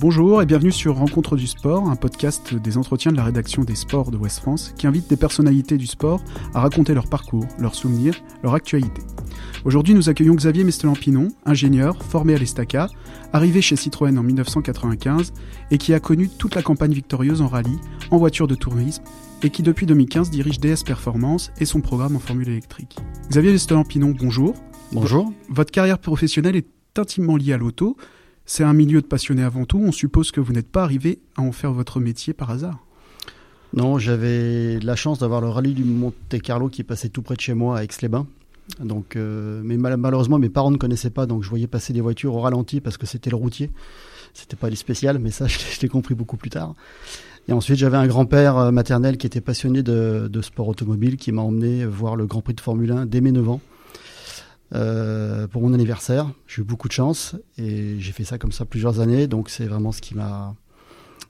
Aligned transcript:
Bonjour 0.00 0.40
et 0.40 0.46
bienvenue 0.46 0.70
sur 0.70 0.94
Rencontre 0.94 1.34
du 1.34 1.48
sport, 1.48 1.90
un 1.90 1.96
podcast 1.96 2.54
des 2.54 2.78
entretiens 2.78 3.10
de 3.10 3.16
la 3.16 3.24
rédaction 3.24 3.64
des 3.64 3.74
sports 3.74 4.12
de 4.12 4.16
West 4.16 4.38
France 4.38 4.72
qui 4.78 4.86
invite 4.86 5.10
des 5.10 5.16
personnalités 5.16 5.76
du 5.76 5.88
sport 5.88 6.22
à 6.54 6.60
raconter 6.60 6.94
leur 6.94 7.08
parcours, 7.08 7.48
leurs 7.58 7.74
souvenirs, 7.74 8.14
leur 8.44 8.54
actualité. 8.54 9.02
Aujourd'hui, 9.64 9.94
nous 9.94 10.08
accueillons 10.08 10.36
Xavier 10.36 10.62
Mestelan-Pinon, 10.62 11.30
ingénieur, 11.44 12.00
formé 12.00 12.36
à 12.36 12.38
l'Estaca, 12.38 12.86
arrivé 13.32 13.60
chez 13.60 13.74
Citroën 13.74 14.16
en 14.16 14.22
1995 14.22 15.32
et 15.72 15.78
qui 15.78 15.92
a 15.92 15.98
connu 15.98 16.28
toute 16.28 16.54
la 16.54 16.62
campagne 16.62 16.92
victorieuse 16.92 17.42
en 17.42 17.48
rallye, 17.48 17.80
en 18.12 18.18
voiture 18.18 18.46
de 18.46 18.54
tourisme 18.54 19.02
et 19.42 19.50
qui 19.50 19.64
depuis 19.64 19.86
2015 19.86 20.30
dirige 20.30 20.60
DS 20.60 20.84
Performance 20.86 21.50
et 21.58 21.64
son 21.64 21.80
programme 21.80 22.14
en 22.14 22.20
formule 22.20 22.48
électrique. 22.48 22.98
Xavier 23.30 23.50
Mestelan-Pinon, 23.50 24.14
bonjour. 24.16 24.54
Bonjour. 24.92 25.32
Votre 25.48 25.72
carrière 25.72 25.98
professionnelle 25.98 26.54
est 26.54 26.68
intimement 26.96 27.36
liée 27.36 27.52
à 27.52 27.58
l'auto. 27.58 27.96
C'est 28.50 28.64
un 28.64 28.72
milieu 28.72 29.02
de 29.02 29.06
passionnés 29.06 29.42
avant 29.42 29.66
tout. 29.66 29.78
On 29.78 29.92
suppose 29.92 30.32
que 30.32 30.40
vous 30.40 30.54
n'êtes 30.54 30.70
pas 30.70 30.82
arrivé 30.82 31.20
à 31.36 31.42
en 31.42 31.52
faire 31.52 31.70
votre 31.70 32.00
métier 32.00 32.32
par 32.32 32.48
hasard. 32.48 32.78
Non, 33.74 33.98
j'avais 33.98 34.80
la 34.80 34.96
chance 34.96 35.18
d'avoir 35.18 35.42
le 35.42 35.50
rallye 35.50 35.74
du 35.74 35.84
Monte 35.84 36.40
Carlo 36.42 36.70
qui 36.70 36.82
passait 36.82 37.10
tout 37.10 37.20
près 37.20 37.34
de 37.34 37.42
chez 37.42 37.52
moi 37.52 37.76
à 37.76 37.84
Aix-les-Bains. 37.84 38.26
Donc, 38.80 39.16
euh, 39.16 39.60
mais 39.62 39.76
malheureusement, 39.76 40.38
mes 40.38 40.48
parents 40.48 40.70
ne 40.70 40.78
connaissaient 40.78 41.10
pas, 41.10 41.26
donc 41.26 41.42
je 41.42 41.50
voyais 41.50 41.66
passer 41.66 41.92
des 41.92 42.00
voitures 42.00 42.34
au 42.34 42.40
ralenti 42.40 42.80
parce 42.80 42.96
que 42.96 43.04
c'était 43.04 43.28
le 43.28 43.36
routier. 43.36 43.70
C'était 44.32 44.56
pas 44.56 44.70
les 44.70 44.76
spéciales, 44.76 45.18
mais 45.18 45.30
ça, 45.30 45.46
je 45.46 45.58
l'ai 45.82 45.88
compris 45.88 46.14
beaucoup 46.14 46.38
plus 46.38 46.50
tard. 46.50 46.74
Et 47.48 47.52
ensuite, 47.52 47.76
j'avais 47.76 47.98
un 47.98 48.06
grand-père 48.06 48.56
euh, 48.56 48.70
maternel 48.70 49.18
qui 49.18 49.26
était 49.26 49.42
passionné 49.42 49.82
de, 49.82 50.26
de 50.26 50.40
sport 50.40 50.68
automobile, 50.68 51.18
qui 51.18 51.32
m'a 51.32 51.42
emmené 51.42 51.84
voir 51.84 52.16
le 52.16 52.24
Grand 52.24 52.40
Prix 52.40 52.54
de 52.54 52.62
Formule 52.62 52.92
1 52.92 53.04
dès 53.04 53.20
mes 53.20 53.32
9 53.32 53.46
ans. 53.50 53.60
Euh, 54.74 55.46
pour 55.46 55.62
mon 55.62 55.72
anniversaire. 55.72 56.30
J'ai 56.46 56.60
eu 56.60 56.64
beaucoup 56.64 56.88
de 56.88 56.92
chance 56.92 57.36
et 57.56 57.98
j'ai 57.98 58.12
fait 58.12 58.24
ça 58.24 58.36
comme 58.36 58.52
ça 58.52 58.66
plusieurs 58.66 59.00
années. 59.00 59.26
Donc 59.26 59.48
c'est 59.48 59.64
vraiment 59.64 59.92
ce 59.92 60.02
qui 60.02 60.14
m'a 60.14 60.54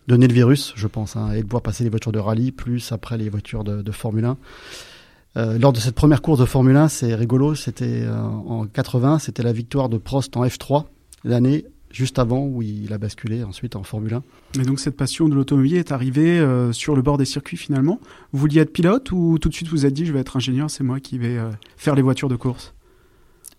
donné 0.09 0.27
le 0.27 0.35
virus, 0.35 0.73
je 0.75 0.89
pense, 0.89 1.15
hein, 1.15 1.33
et 1.33 1.43
de 1.45 1.49
voir 1.49 1.63
passer 1.63 1.85
les 1.85 1.91
voitures 1.91 2.11
de 2.11 2.19
rallye 2.19 2.51
plus 2.51 2.91
après 2.91 3.17
les 3.17 3.29
voitures 3.29 3.63
de, 3.63 3.93
Formule 3.93 4.25
1. 4.25 4.37
Euh, 5.37 5.59
lors 5.59 5.73
de 5.73 5.79
cette 5.79 5.95
première 5.95 6.21
course 6.21 6.41
de 6.41 6.47
Formule 6.47 6.77
1, 6.77 6.89
c'est 6.89 7.15
rigolo, 7.15 7.55
c'était 7.55 8.03
euh, 8.03 8.21
en 8.21 8.67
80, 8.67 9.21
c'était 9.21 9.45
la 9.45 9.53
victoire 9.53 9.89
de 9.89 9.99
Prost 9.99 10.37
en 10.37 10.45
F3, 10.45 10.87
l'année 11.23 11.65
juste 11.91 12.19
avant 12.19 12.45
où 12.45 12.61
il 12.61 12.93
a 12.93 12.99
basculé 12.99 13.45
ensuite 13.45 13.77
en 13.77 13.83
Formule 13.83 14.15
1. 14.15 14.61
Et 14.61 14.65
donc 14.65 14.81
cette 14.81 14.97
passion 14.97 15.29
de 15.29 15.35
l'automobile 15.35 15.77
est 15.77 15.93
arrivée 15.93 16.45
sur 16.73 16.95
le 16.95 17.01
bord 17.01 17.17
des 17.17 17.25
circuits 17.25 17.57
finalement 17.57 17.99
Vous 18.33 18.41
vouliez 18.41 18.61
être 18.61 18.75
pilote 18.75 19.11
ou 19.11 19.39
tout 19.39 19.49
de 19.49 19.55
suite 19.55 19.69
vous 19.69 19.87
êtes 19.87 19.95
dit 19.95 20.05
je 20.05 20.13
vais 20.13 20.19
être 20.19 20.37
ingénieur, 20.37 20.69
c'est 20.69 20.85
moi 20.85 21.01
qui 21.01 21.17
vais 21.17 21.39
faire 21.79 21.95
les 21.95 22.03
voitures 22.03 22.29
de 22.29 22.37
course? 22.37 22.75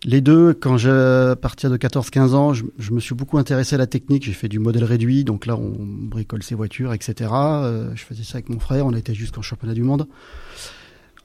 Les 0.06 0.22
deux, 0.22 0.54
quand 0.54 0.78
j'ai 0.78 0.90
à 0.90 1.36
partir 1.36 1.70
de 1.70 1.76
14-15 1.76 2.34
ans, 2.34 2.54
je, 2.54 2.64
je, 2.78 2.94
me 2.94 3.00
suis 3.00 3.16
beaucoup 3.16 3.38
intéressé 3.38 3.76
à 3.76 3.78
la 3.78 3.88
technique. 3.88 4.24
J'ai 4.24 4.32
fait 4.32 4.48
du 4.48 4.60
modèle 4.60 4.86
réduit, 4.86 5.26
donc 5.26 5.46
là 5.46 5.58
on 5.58 5.76
bricole 5.78 6.42
ses 6.42 6.56
voitures, 6.56 6.94
etc. 6.94 7.30
Euh, 7.34 7.92
je 7.96 8.04
faisais 8.04 8.24
ça 8.24 8.36
avec 8.36 8.50
mon 8.50 8.60
frère. 8.60 8.86
On 8.86 8.94
été 8.94 9.14
jusqu'en 9.14 9.42
championnat 9.42 9.74
du 9.74 9.84
monde. 9.84 10.08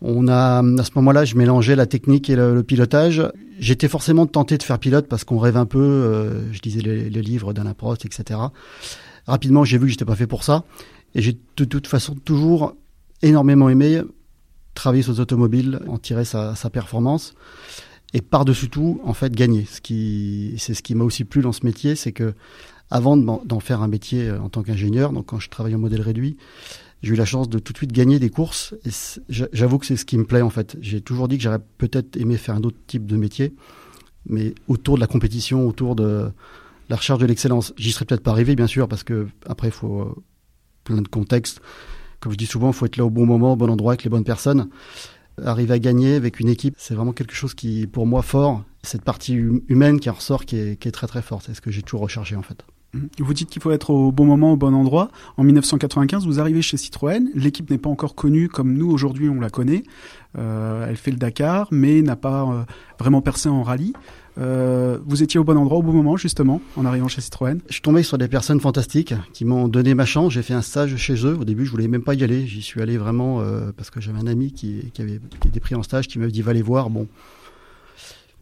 On 0.03 0.27
a 0.27 0.59
à 0.59 0.85
ce 0.85 0.91
moment-là, 0.97 1.25
je 1.25 1.37
mélangeais 1.37 1.77
la 1.77 1.87
technique 1.87 2.29
et 2.29 2.37
le, 2.37 2.63
pilotage. 2.65 3.23
J'étais 3.61 3.89
forcément 3.89 4.27
tenté 4.27 4.59
de 4.59 4.63
faire 4.65 4.81
pilote 4.81 5.07
parce 5.09 5.23
qu'on 5.23 5.39
rêve 5.39 5.57
un 5.57 5.67
peu. 5.67 5.79
Euh, 5.79 6.53
je 6.53 6.61
lisais 6.63 6.81
les, 6.81 7.09
livres 7.23 7.53
d'Alain 7.53 7.75
Prost, 7.75 8.05
etc. 8.05 8.41
Rapidement, 9.27 9.65
j'ai 9.65 9.79
vu 9.79 9.85
que 9.85 9.93
j'étais 9.93 10.05
pas 10.05 10.17
fait 10.17 10.27
pour 10.27 10.43
ça, 10.43 10.65
et 11.15 11.23
j'ai 11.23 11.39
de 11.57 11.65
toute 11.65 11.87
façon 11.87 12.15
toujours 12.15 12.75
énormément 13.23 13.69
aimé 13.69 14.03
travailler 14.75 15.05
sur 15.05 15.13
les 15.13 15.21
automobiles, 15.21 15.81
en 15.89 15.99
tirer 15.99 16.25
sa 16.25 16.55
performance 16.71 17.35
et 18.15 18.23
par-dessus 18.23 18.71
tout, 18.71 19.01
en 19.05 19.13
fait, 19.13 19.35
gagner. 19.35 19.67
Ce 19.67 19.81
qui, 19.81 20.55
c'est 20.57 20.73
ce 20.73 20.83
qui 20.83 20.95
m'a 20.95 21.05
aussi 21.05 21.25
plu 21.25 21.43
dans 21.43 21.53
ce 21.53 21.67
métier, 21.67 21.97
c'est 21.97 22.13
que 22.13 22.33
avant 22.91 23.17
d'en 23.17 23.61
faire 23.61 23.83
un 23.83 23.89
métier 23.89 24.29
euh, 24.29 24.41
en 24.41 24.49
tant 24.49 24.63
qu'ingénieur, 24.63 25.13
donc 25.13 25.27
quand 25.27 25.41
je 25.41 25.51
travaille 25.51 25.75
en 25.75 25.79
modèle 25.79 26.01
réduit, 26.01 26.37
j'ai 27.03 27.15
eu 27.15 27.17
la 27.17 27.25
chance 27.25 27.49
de 27.49 27.59
tout 27.59 27.73
de 27.73 27.79
suite 27.79 27.93
gagner 27.93 28.21
des 28.21 28.31
courses. 28.31 28.75
Et 28.87 28.91
j'avoue 29.29 29.79
que 29.79 29.87
c'est 29.87 29.97
ce 29.97 30.05
qui 30.05 30.17
me 30.17 30.25
plaît 30.25 30.43
en 30.43 30.51
fait. 30.51 30.77
J'ai 30.81 31.01
toujours 31.01 31.27
dit 31.29 31.37
que 31.37 31.43
j'aurais 31.43 31.61
peut-être 31.77 32.17
aimé 32.17 32.37
faire 32.37 32.55
un 32.55 32.63
autre 32.63 32.79
type 32.87 33.05
de 33.05 33.17
métier, 33.17 33.53
mais 34.27 34.55
autour 34.69 34.95
de 34.95 35.01
la 35.01 35.07
compétition, 35.09 35.67
autour 35.67 35.97
de 35.97 36.31
la 36.89 36.97
recherche 36.97 37.19
de 37.19 37.27
l'excellence. 37.27 37.75
J'y 37.77 37.91
serais 37.91 38.05
peut-être 38.05 38.23
pas 38.23 38.31
arrivé, 38.31 38.55
bien 38.55 38.69
sûr, 38.69 38.87
parce 38.87 39.03
que 39.03 39.27
après, 39.47 39.69
il 39.69 39.75
faut 39.75 40.03
euh, 40.03 40.15
plein 40.85 41.03
de 41.03 41.09
contextes. 41.09 41.61
Comme 42.21 42.33
je 42.33 42.39
dis 42.39 42.47
souvent, 42.47 42.69
il 42.69 42.75
faut 42.75 42.87
être 42.87 42.97
là 42.97 43.05
au 43.05 43.11
bon 43.11 43.27
moment, 43.27 43.55
au 43.55 43.57
bon 43.57 43.69
endroit, 43.69 43.93
avec 43.93 44.05
les 44.05 44.11
bonnes 44.11 44.25
personnes 44.25 44.69
arriver 45.43 45.75
à 45.75 45.79
gagner 45.79 46.15
avec 46.15 46.41
une 46.41 46.49
équipe, 46.49 46.75
c'est 46.79 46.95
vraiment 46.95 47.13
quelque 47.13 47.35
chose 47.35 47.55
qui, 47.55 47.87
pour 47.87 48.07
moi, 48.07 48.23
fort. 48.23 48.63
Cette 48.83 49.03
partie 49.03 49.35
humaine 49.35 49.99
qui 49.99 50.11
en 50.11 50.15
ressort, 50.15 50.45
qui 50.45 50.57
est, 50.57 50.79
qui 50.79 50.89
est 50.89 50.93
très 50.93 51.07
très 51.07 51.23
forte. 51.23 51.45
C'est 51.47 51.55
ce 51.55 51.61
que 51.61 51.71
j'ai 51.71 51.83
toujours 51.83 52.03
recherché 52.03 52.37
en 52.37 52.43
fait. 52.43 52.65
Vous 53.19 53.35
dites 53.35 53.51
qu'il 53.51 53.61
faut 53.61 53.73
être 53.73 53.91
au 53.91 54.13
bon 54.13 54.25
moment, 54.25 54.53
au 54.53 54.57
bon 54.57 54.75
endroit. 54.75 55.11
En 55.37 55.43
1995, 55.43 56.27
vous 56.27 56.41
arrivez 56.41 56.63
chez 56.63 56.77
Citroën. 56.77 57.29
L'équipe 57.35 57.69
n'est 57.71 57.79
pas 57.79 57.91
encore 57.91 58.15
connue 58.15 58.49
comme 58.49 58.75
nous 58.75 58.91
aujourd'hui 58.91 59.29
on 59.29 59.41
la 59.41 59.51
connaît. 59.51 59.83
Euh, 60.39 60.87
elle 60.89 60.97
fait 60.97 61.11
le 61.11 61.17
Dakar, 61.17 61.69
mais 61.71 62.03
n'a 62.03 62.17
pas 62.17 62.43
euh, 62.43 62.65
vraiment 62.99 63.21
percé 63.21 63.49
en 63.49 63.63
rallye. 63.63 63.95
Euh, 64.37 64.99
vous 65.07 65.23
étiez 65.23 65.39
au 65.39 65.45
bon 65.45 65.57
endroit 65.57 65.79
au 65.79 65.83
bon 65.83 65.93
moment 65.93 66.17
justement 66.17 66.61
en 66.77 66.85
arrivant 66.85 67.07
chez 67.09 67.21
Citroën. 67.21 67.61
Je 67.69 67.75
suis 67.75 67.83
tombé 67.83 68.03
sur 68.03 68.19
des 68.19 68.27
personnes 68.27 68.61
fantastiques 68.61 69.15
qui 69.33 69.45
m'ont 69.45 69.69
donné 69.69 69.95
ma 69.95 70.07
chance. 70.07 70.33
J'ai 70.33 70.43
fait 70.43 70.55
un 70.55 70.63
stage 70.63 70.97
chez 70.97 71.15
eux. 71.25 71.37
Au 71.41 71.45
début, 71.45 71.65
je 71.65 71.71
voulais 71.71 71.87
même 71.87 72.03
pas 72.03 72.15
y 72.15 72.25
aller. 72.25 72.47
J'y 72.47 72.63
suis 72.63 72.83
allé 72.83 72.97
vraiment 72.97 73.41
euh, 73.41 73.71
parce 73.77 73.91
que 73.91 74.01
j'avais 74.01 74.19
un 74.19 74.27
ami 74.27 74.53
qui, 74.53 74.91
qui 74.93 75.03
avait 75.03 75.21
qui 75.41 75.49
était 75.49 75.61
pris 75.61 75.75
en 75.75 75.83
stage, 75.83 76.09
qui 76.09 76.19
m'avait 76.19 76.33
dit 76.33 76.43
va 76.43 76.53
les 76.53 76.63
voir. 76.63 76.91
Bon, 76.91 77.07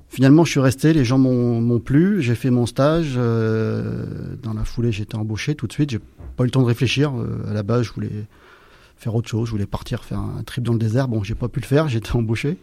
finalement, 0.09 0.45
je 0.45 0.53
suis 0.53 0.61
resté. 0.61 0.95
Les 0.95 1.05
gens 1.05 1.19
m'ont 1.19 1.79
plu. 1.79 2.23
J'ai 2.23 2.37
fait 2.37 2.51
mon 2.51 2.65
stage. 2.65 3.15
Euh, 3.17 4.37
dans 4.43 4.55
la 4.55 4.65
foulée, 4.65 4.89
été 4.89 5.17
embauché 5.17 5.55
tout 5.55 5.67
de 5.67 5.73
suite. 5.73 5.91
J'ai 5.91 6.01
pas 6.37 6.45
eu 6.45 6.47
le 6.47 6.51
temps 6.51 6.63
de 6.63 6.67
réfléchir. 6.67 7.13
Euh, 7.15 7.51
à 7.51 7.53
la 7.53 7.63
base, 7.63 7.83
je 7.83 7.93
voulais 7.93 8.25
faire 8.97 9.15
autre 9.15 9.29
chose. 9.29 9.47
Je 9.47 9.53
voulais 9.53 9.67
partir 9.67 10.05
faire 10.05 10.21
un 10.21 10.43
trip 10.43 10.65
dans 10.65 10.73
le 10.73 10.79
désert. 10.79 11.09
Bon, 11.09 11.23
j'ai 11.23 11.35
pas 11.35 11.49
pu 11.49 11.61
le 11.61 11.67
faire. 11.67 11.95
Été 11.95 12.13
embauché. 12.15 12.57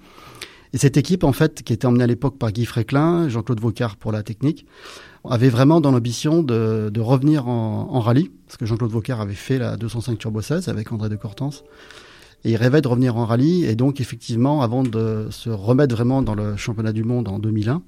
Et 0.74 0.78
cette 0.78 0.98
équipe, 0.98 1.24
en 1.24 1.34
fait, 1.34 1.64
qui 1.64 1.74
était 1.74 1.88
emmenée 1.88 2.04
à 2.04 2.08
l'époque 2.08 2.38
par 2.38 2.52
Guy 2.52 2.66
Fréclin, 2.66 3.28
Jean-Claude 3.28 3.60
Vaucard 3.60 3.98
pour 3.98 4.12
la 4.12 4.22
technique, 4.24 4.66
avait 5.28 5.50
vraiment 5.50 5.82
dans 5.82 5.92
l'ambition 5.92 6.44
de, 6.44 6.90
de, 6.94 7.02
revenir 7.02 7.48
en, 7.48 7.90
en 7.92 8.00
rallye, 8.00 8.32
parce 8.46 8.58
que 8.58 8.66
Jean-Claude 8.66 8.92
Vaucard 8.92 9.20
avait 9.20 9.34
fait 9.34 9.58
la 9.58 9.78
205 9.78 10.18
Turbo 10.18 10.42
16 10.42 10.70
avec 10.70 10.92
André 10.92 11.10
de 11.10 11.16
Cortance, 11.16 11.64
et 12.46 12.52
il 12.52 12.56
rêvait 12.56 12.82
de 12.82 12.88
revenir 12.88 13.18
en 13.18 13.26
rallye, 13.26 13.66
et 13.66 13.76
donc 13.76 14.00
effectivement, 14.00 14.62
avant 14.62 14.84
de 14.84 15.28
se 15.32 15.50
remettre 15.50 15.96
vraiment 15.96 16.22
dans 16.22 16.36
le 16.36 16.56
championnat 16.56 16.94
du 16.94 17.04
monde 17.04 17.28
en 17.28 17.40
2001, 17.40 17.82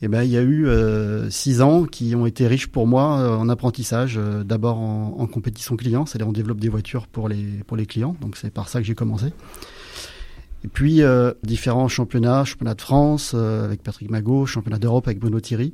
eh 0.00 0.06
ben, 0.06 0.22
il 0.22 0.30
y 0.30 0.36
a 0.36 0.42
eu 0.42 0.66
euh, 0.66 1.28
six 1.28 1.60
ans 1.60 1.84
qui 1.84 2.14
ont 2.14 2.24
été 2.24 2.46
riches 2.46 2.68
pour 2.68 2.86
moi 2.86 3.18
euh, 3.18 3.36
en 3.36 3.48
apprentissage. 3.48 4.16
Euh, 4.16 4.44
D'abord 4.44 4.78
en, 4.78 5.16
en, 5.18 5.26
compétition 5.26 5.76
client, 5.76 6.06
c'est-à-dire 6.06 6.28
on 6.28 6.32
développe 6.32 6.60
des 6.60 6.68
voitures 6.68 7.08
pour 7.08 7.28
les, 7.28 7.64
pour 7.66 7.76
les 7.76 7.84
clients, 7.84 8.14
donc 8.20 8.36
c'est 8.36 8.50
par 8.50 8.68
ça 8.68 8.80
que 8.80 8.86
j'ai 8.86 8.94
commencé. 8.94 9.32
Et 10.64 10.68
puis 10.68 11.02
euh, 11.02 11.32
différents 11.42 11.88
championnats, 11.88 12.44
championnat 12.44 12.74
de 12.74 12.80
France 12.80 13.32
euh, 13.34 13.64
avec 13.64 13.82
Patrick 13.82 14.10
Magot, 14.10 14.46
championnat 14.46 14.78
d'Europe 14.78 15.06
avec 15.06 15.18
Bruno 15.18 15.40
Thierry. 15.40 15.72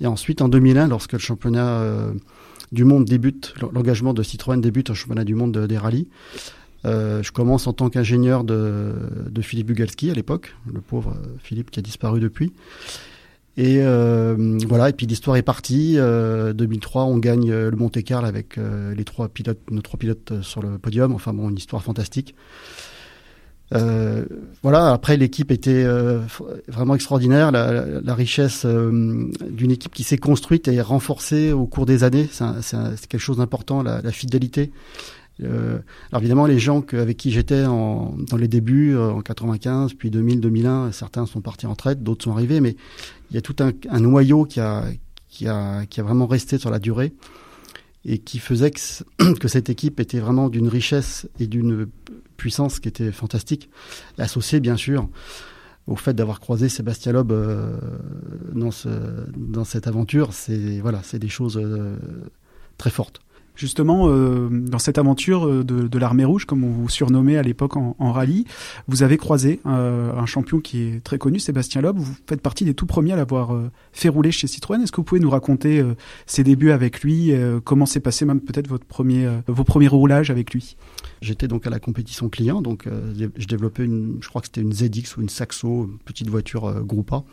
Et 0.00 0.06
ensuite 0.06 0.40
en 0.40 0.48
2001, 0.48 0.88
lorsque 0.88 1.12
le 1.12 1.18
championnat 1.18 1.80
euh, 1.80 2.12
du 2.72 2.84
monde 2.84 3.04
débute, 3.04 3.54
l'engagement 3.72 4.14
de 4.14 4.22
Citroën 4.22 4.60
débute 4.60 4.90
en 4.90 4.94
championnat 4.94 5.24
du 5.24 5.34
monde 5.34 5.52
de, 5.52 5.66
des 5.66 5.78
rallyes, 5.78 6.08
je 6.84 7.30
commence 7.30 7.68
en 7.68 7.72
tant 7.72 7.90
qu'ingénieur 7.90 8.42
de, 8.42 8.92
de, 9.30 9.42
Philippe 9.42 9.68
Bugalski 9.68 10.10
à 10.10 10.14
l'époque, 10.14 10.56
le 10.72 10.80
pauvre 10.80 11.14
Philippe 11.38 11.70
qui 11.70 11.78
a 11.78 11.82
disparu 11.82 12.18
depuis. 12.18 12.52
Et 13.56 13.80
voilà, 14.66 14.88
et 14.88 14.92
puis 14.92 15.06
l'histoire 15.06 15.36
est 15.36 15.42
partie. 15.42 15.94
2003, 15.94 17.04
on 17.04 17.18
gagne 17.18 17.52
le 17.52 17.76
Monte 17.76 18.02
Carlo 18.02 18.26
avec 18.26 18.56
les 18.56 19.04
trois 19.04 19.28
pilotes, 19.28 19.60
nos 19.70 19.80
trois 19.82 19.96
pilotes 19.96 20.42
sur 20.42 20.60
le 20.60 20.76
podium. 20.78 21.12
Enfin 21.12 21.32
bon, 21.32 21.50
une 21.50 21.58
histoire 21.58 21.84
fantastique. 21.84 22.34
Euh, 23.72 24.24
voilà. 24.62 24.92
Après, 24.92 25.16
l'équipe 25.16 25.50
était 25.50 25.84
euh, 25.84 26.20
vraiment 26.68 26.94
extraordinaire. 26.94 27.52
La, 27.52 27.72
la, 27.72 28.00
la 28.00 28.14
richesse 28.14 28.64
euh, 28.64 29.30
d'une 29.50 29.70
équipe 29.70 29.92
qui 29.92 30.04
s'est 30.04 30.18
construite 30.18 30.68
et 30.68 30.80
renforcée 30.80 31.52
au 31.52 31.66
cours 31.66 31.86
des 31.86 32.04
années, 32.04 32.28
c'est 32.30 33.06
quelque 33.08 33.20
chose 33.20 33.38
d'important. 33.38 33.82
La, 33.82 34.00
la, 34.02 34.12
fidélité. 34.12 34.72
Euh, 35.42 35.78
alors 36.10 36.22
évidemment, 36.22 36.46
les 36.46 36.58
gens 36.58 36.82
que, 36.82 36.96
avec 36.96 37.16
qui 37.16 37.30
j'étais 37.30 37.62
dans 37.64 38.14
les 38.38 38.48
débuts, 38.48 38.94
euh, 38.94 39.12
en 39.12 39.22
95, 39.22 39.94
puis 39.94 40.10
2000, 40.10 40.40
2001, 40.40 40.92
certains 40.92 41.26
sont 41.26 41.40
partis 41.40 41.66
en 41.66 41.70
retraite, 41.70 42.02
d'autres 42.02 42.24
sont 42.24 42.32
arrivés, 42.32 42.60
mais 42.60 42.76
il 43.30 43.34
y 43.34 43.38
a 43.38 43.40
tout 43.40 43.56
un, 43.60 43.72
un 43.88 44.00
noyau 44.00 44.44
qui 44.44 44.60
a, 44.60 44.84
qui 45.28 45.48
a, 45.48 45.86
qui 45.86 46.00
a 46.00 46.02
vraiment 46.02 46.26
resté 46.26 46.58
sur 46.58 46.70
la 46.70 46.78
durée 46.78 47.12
et 48.04 48.18
qui 48.18 48.38
faisait 48.38 48.70
que, 48.70 49.32
que 49.38 49.48
cette 49.48 49.70
équipe 49.70 50.00
était 50.00 50.20
vraiment 50.20 50.48
d'une 50.48 50.68
richesse 50.68 51.28
et 51.40 51.46
d'une 51.46 51.86
puissance 52.42 52.80
qui 52.80 52.88
était 52.88 53.12
fantastique, 53.12 53.70
associée 54.18 54.58
bien 54.58 54.76
sûr 54.76 55.08
au 55.86 55.94
fait 55.94 56.12
d'avoir 56.12 56.40
croisé 56.40 56.68
Sébastien 56.68 57.12
Loeb 57.12 57.30
euh, 57.30 57.76
dans, 58.52 58.72
ce, 58.72 58.88
dans 59.36 59.64
cette 59.64 59.86
aventure, 59.86 60.32
c'est 60.32 60.80
voilà, 60.80 61.02
des 61.12 61.28
choses 61.28 61.56
euh, 61.56 61.96
très 62.78 62.90
fortes. 62.90 63.20
Justement, 63.54 64.08
euh, 64.08 64.48
dans 64.50 64.78
cette 64.78 64.96
aventure 64.96 65.46
euh, 65.46 65.62
de, 65.62 65.98
l'armée 65.98 66.24
rouge, 66.24 66.46
comme 66.46 66.64
on 66.64 66.70
vous 66.70 66.88
surnommait 66.88 67.36
à 67.36 67.42
l'époque 67.42 67.76
en, 67.76 68.12
rallye, 68.12 68.46
vous 68.88 69.02
avez 69.02 69.18
croisé 69.18 69.60
euh, 69.66 70.12
un 70.16 70.24
champion 70.24 70.60
qui 70.60 70.82
est 70.82 71.04
très 71.04 71.18
connu, 71.18 71.38
Sébastien 71.38 71.82
Loeb. 71.82 71.98
Vous 71.98 72.14
faites 72.26 72.40
partie 72.40 72.64
des 72.64 72.72
tout 72.74 72.86
premiers 72.86 73.12
à 73.12 73.16
l'avoir 73.16 73.54
fait 73.92 74.08
rouler 74.08 74.32
chez 74.32 74.46
Citroën. 74.46 74.80
Est-ce 74.82 74.90
que 74.90 74.96
vous 74.96 75.04
pouvez 75.04 75.20
nous 75.20 75.30
raconter 75.30 75.82
ses 76.26 76.44
débuts 76.44 76.70
avec 76.70 77.02
lui, 77.02 77.32
comment 77.64 77.86
s'est 77.86 78.00
passé 78.00 78.24
même 78.24 78.40
peut-être 78.40 78.68
votre 78.68 78.84
premier, 78.84 79.28
vos 79.46 79.64
premiers 79.64 79.88
roulages 79.88 80.30
avec 80.30 80.52
lui? 80.52 80.76
J'étais 81.20 81.48
donc 81.48 81.66
à 81.66 81.70
la 81.70 81.78
compétition 81.78 82.28
client, 82.28 82.62
donc 82.62 82.86
je 83.36 83.46
développais 83.46 83.84
une, 83.84 84.18
je 84.20 84.28
crois 84.28 84.40
que 84.40 84.48
c'était 84.48 84.62
une 84.62 84.72
ZX 84.72 85.16
ou 85.16 85.22
une 85.22 85.28
Saxo, 85.28 85.84
une 85.84 85.98
petite 85.98 86.28
voiture 86.28 86.82
Groupa. 86.84 87.24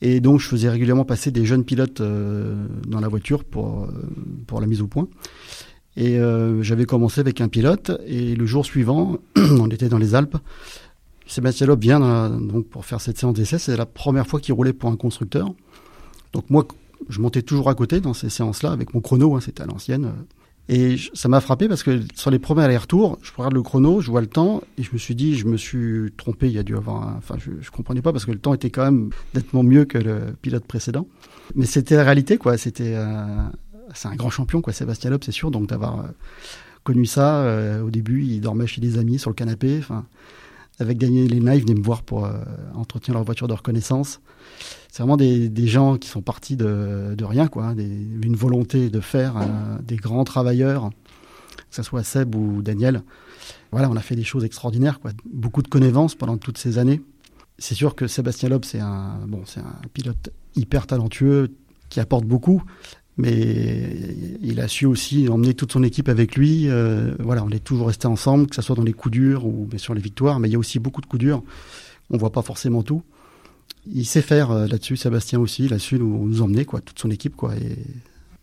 Et 0.00 0.20
donc, 0.20 0.40
je 0.40 0.46
faisais 0.46 0.68
régulièrement 0.68 1.04
passer 1.04 1.30
des 1.30 1.44
jeunes 1.44 1.64
pilotes 1.64 2.00
euh, 2.00 2.66
dans 2.86 3.00
la 3.00 3.08
voiture 3.08 3.44
pour, 3.44 3.84
euh, 3.84 3.88
pour 4.46 4.60
la 4.60 4.66
mise 4.66 4.80
au 4.80 4.86
point. 4.86 5.08
Et 5.96 6.18
euh, 6.18 6.62
j'avais 6.62 6.84
commencé 6.84 7.20
avec 7.20 7.40
un 7.40 7.48
pilote, 7.48 7.90
et 8.06 8.36
le 8.36 8.46
jour 8.46 8.64
suivant, 8.64 9.18
on 9.36 9.68
était 9.68 9.88
dans 9.88 9.98
les 9.98 10.14
Alpes. 10.14 10.36
Sébastien 11.26 11.66
Loeb 11.66 11.80
vient 11.80 12.30
donc 12.30 12.68
pour 12.68 12.86
faire 12.86 13.00
cette 13.00 13.18
séance 13.18 13.34
d'essai. 13.34 13.58
C'est 13.58 13.76
la 13.76 13.84
première 13.84 14.26
fois 14.26 14.40
qu'il 14.40 14.54
roulait 14.54 14.72
pour 14.72 14.88
un 14.90 14.96
constructeur. 14.96 15.52
Donc 16.32 16.48
moi, 16.48 16.66
je 17.08 17.20
montais 17.20 17.42
toujours 17.42 17.68
à 17.68 17.74
côté 17.74 18.00
dans 18.00 18.14
ces 18.14 18.30
séances-là 18.30 18.70
avec 18.70 18.94
mon 18.94 19.00
chrono. 19.00 19.36
Hein, 19.36 19.40
c'était 19.40 19.62
à 19.62 19.66
l'ancienne. 19.66 20.12
Et 20.68 20.96
ça 21.14 21.28
m'a 21.28 21.40
frappé 21.40 21.66
parce 21.66 21.82
que 21.82 22.02
sur 22.14 22.30
les 22.30 22.38
premiers 22.38 22.62
allers-retours, 22.62 23.18
je 23.22 23.32
regarde 23.34 23.54
le 23.54 23.62
chrono, 23.62 24.02
je 24.02 24.10
vois 24.10 24.20
le 24.20 24.26
temps, 24.26 24.62
et 24.76 24.82
je 24.82 24.90
me 24.92 24.98
suis 24.98 25.14
dit, 25.14 25.34
je 25.34 25.46
me 25.46 25.56
suis 25.56 26.12
trompé, 26.18 26.46
il 26.46 26.52
y 26.52 26.58
a 26.58 26.62
dû 26.62 26.76
avoir 26.76 27.08
un... 27.08 27.14
Enfin, 27.16 27.36
je, 27.38 27.52
je 27.60 27.70
comprenais 27.70 28.02
pas 28.02 28.12
parce 28.12 28.26
que 28.26 28.32
le 28.32 28.38
temps 28.38 28.52
était 28.52 28.68
quand 28.68 28.84
même 28.84 29.08
nettement 29.34 29.62
mieux 29.62 29.86
que 29.86 29.96
le 29.96 30.34
pilote 30.42 30.64
précédent. 30.64 31.06
Mais 31.54 31.64
c'était 31.64 31.96
la 31.96 32.04
réalité, 32.04 32.36
quoi. 32.36 32.58
C'était... 32.58 32.94
Euh, 32.96 33.24
c'est 33.94 34.08
un 34.08 34.16
grand 34.16 34.28
champion, 34.28 34.60
quoi, 34.60 34.74
Sébastien 34.74 35.08
Loeb, 35.08 35.24
c'est 35.24 35.32
sûr. 35.32 35.50
Donc 35.50 35.68
d'avoir 35.68 36.00
euh, 36.00 36.08
connu 36.84 37.06
ça, 37.06 37.38
euh, 37.44 37.82
au 37.82 37.90
début, 37.90 38.22
il 38.22 38.40
dormait 38.42 38.66
chez 38.66 38.82
des 38.82 38.98
amis 38.98 39.18
sur 39.18 39.30
le 39.30 39.34
canapé. 39.34 39.78
Enfin, 39.78 40.04
avec 40.78 40.98
Daniel 40.98 41.30
Lena, 41.34 41.56
ils 41.56 41.62
venaient 41.62 41.80
me 41.80 41.84
voir 41.84 42.02
pour 42.02 42.30
entretenir 42.74 43.14
leur 43.14 43.24
voiture 43.24 43.48
de 43.48 43.54
reconnaissance 43.54 44.20
c'est 44.90 45.02
vraiment 45.02 45.16
des, 45.16 45.66
gens 45.66 45.96
qui 45.96 46.08
sont 46.08 46.22
partis 46.22 46.56
de, 46.56 47.24
rien, 47.24 47.48
quoi, 47.48 47.74
des, 47.74 47.84
une 47.84 48.36
volonté 48.36 48.90
de 48.90 49.00
faire, 49.00 49.36
euh, 49.36 49.78
des 49.82 49.96
grands 49.96 50.24
travailleurs, 50.24 50.90
que 51.70 51.76
ce 51.76 51.82
soit 51.82 52.02
Seb 52.02 52.34
ou 52.34 52.62
Daniel. 52.62 53.02
Voilà, 53.70 53.90
on 53.90 53.96
a 53.96 54.00
fait 54.00 54.16
des 54.16 54.24
choses 54.24 54.44
extraordinaires, 54.44 54.98
quoi. 55.00 55.12
beaucoup 55.30 55.62
de 55.62 55.68
connivence 55.68 56.14
pendant 56.14 56.38
toutes 56.38 56.58
ces 56.58 56.78
années. 56.78 57.02
C'est 57.58 57.74
sûr 57.74 57.94
que 57.94 58.06
Sébastien 58.06 58.48
Loeb, 58.48 58.64
c'est 58.64 58.80
un, 58.80 59.18
bon, 59.26 59.42
c'est 59.44 59.60
un 59.60 59.80
pilote 59.92 60.30
hyper 60.56 60.86
talentueux 60.86 61.54
qui 61.90 62.00
apporte 62.00 62.24
beaucoup, 62.24 62.62
mais 63.18 63.96
il 64.40 64.60
a 64.60 64.68
su 64.68 64.86
aussi 64.86 65.28
emmener 65.28 65.54
toute 65.54 65.72
son 65.72 65.82
équipe 65.82 66.08
avec 66.08 66.36
lui. 66.36 66.68
Euh, 66.68 67.14
voilà, 67.18 67.44
on 67.44 67.50
est 67.50 67.62
toujours 67.62 67.88
resté 67.88 68.06
ensemble, 68.06 68.46
que 68.46 68.54
ce 68.54 68.62
soit 68.62 68.76
dans 68.76 68.84
les 68.84 68.92
coups 68.92 69.12
durs 69.12 69.44
ou 69.44 69.66
bien 69.66 69.78
sûr 69.78 69.92
les 69.92 70.00
victoires, 70.00 70.40
mais 70.40 70.48
il 70.48 70.52
y 70.52 70.56
a 70.56 70.58
aussi 70.58 70.78
beaucoup 70.78 71.00
de 71.00 71.06
coups 71.06 71.20
durs. 71.20 71.42
On 72.10 72.16
voit 72.16 72.32
pas 72.32 72.42
forcément 72.42 72.82
tout 72.82 73.02
il 73.92 74.06
sait 74.06 74.22
faire 74.22 74.50
euh, 74.50 74.66
là-dessus, 74.66 74.96
Sébastien 74.96 75.38
aussi, 75.40 75.64
il 75.64 75.74
a 75.74 75.78
su 75.78 75.98
nous, 75.98 76.26
nous 76.26 76.42
emmener, 76.42 76.64
quoi, 76.64 76.80
toute 76.80 76.98
son 76.98 77.10
équipe, 77.10 77.36
quoi, 77.36 77.54
et 77.56 77.76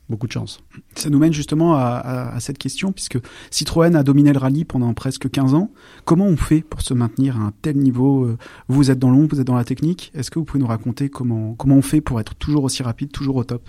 beaucoup 0.09 0.27
de 0.27 0.31
chance. 0.31 0.59
Ça 0.95 1.09
nous 1.09 1.17
mène 1.17 1.33
justement 1.33 1.75
à, 1.75 2.35
cette 2.39 2.57
question, 2.57 2.91
puisque 2.91 3.17
Citroën 3.49 3.95
a 3.95 4.03
dominé 4.03 4.33
le 4.33 4.39
rallye 4.39 4.63
pendant 4.63 4.93
presque 4.93 5.29
15 5.29 5.55
ans. 5.55 5.71
Comment 6.03 6.27
on 6.27 6.37
fait 6.37 6.61
pour 6.61 6.81
se 6.81 6.93
maintenir 6.93 7.37
à 7.37 7.45
un 7.45 7.53
tel 7.61 7.77
niveau 7.77 8.25
euh, 8.25 8.37
Vous 8.67 8.91
êtes 8.91 8.99
dans 8.99 9.09
l'ombre, 9.09 9.29
vous 9.31 9.41
êtes 9.41 9.47
dans 9.47 9.55
la 9.55 9.63
technique. 9.63 10.11
Est-ce 10.13 10.29
que 10.29 10.37
vous 10.37 10.45
pouvez 10.45 10.59
nous 10.59 10.67
raconter 10.67 11.09
comment, 11.09 11.55
comment 11.55 11.75
on 11.75 11.81
fait 11.81 12.01
pour 12.01 12.19
être 12.19 12.35
toujours 12.35 12.63
aussi 12.65 12.83
rapide, 12.83 13.11
toujours 13.11 13.37
au 13.37 13.43
top? 13.43 13.67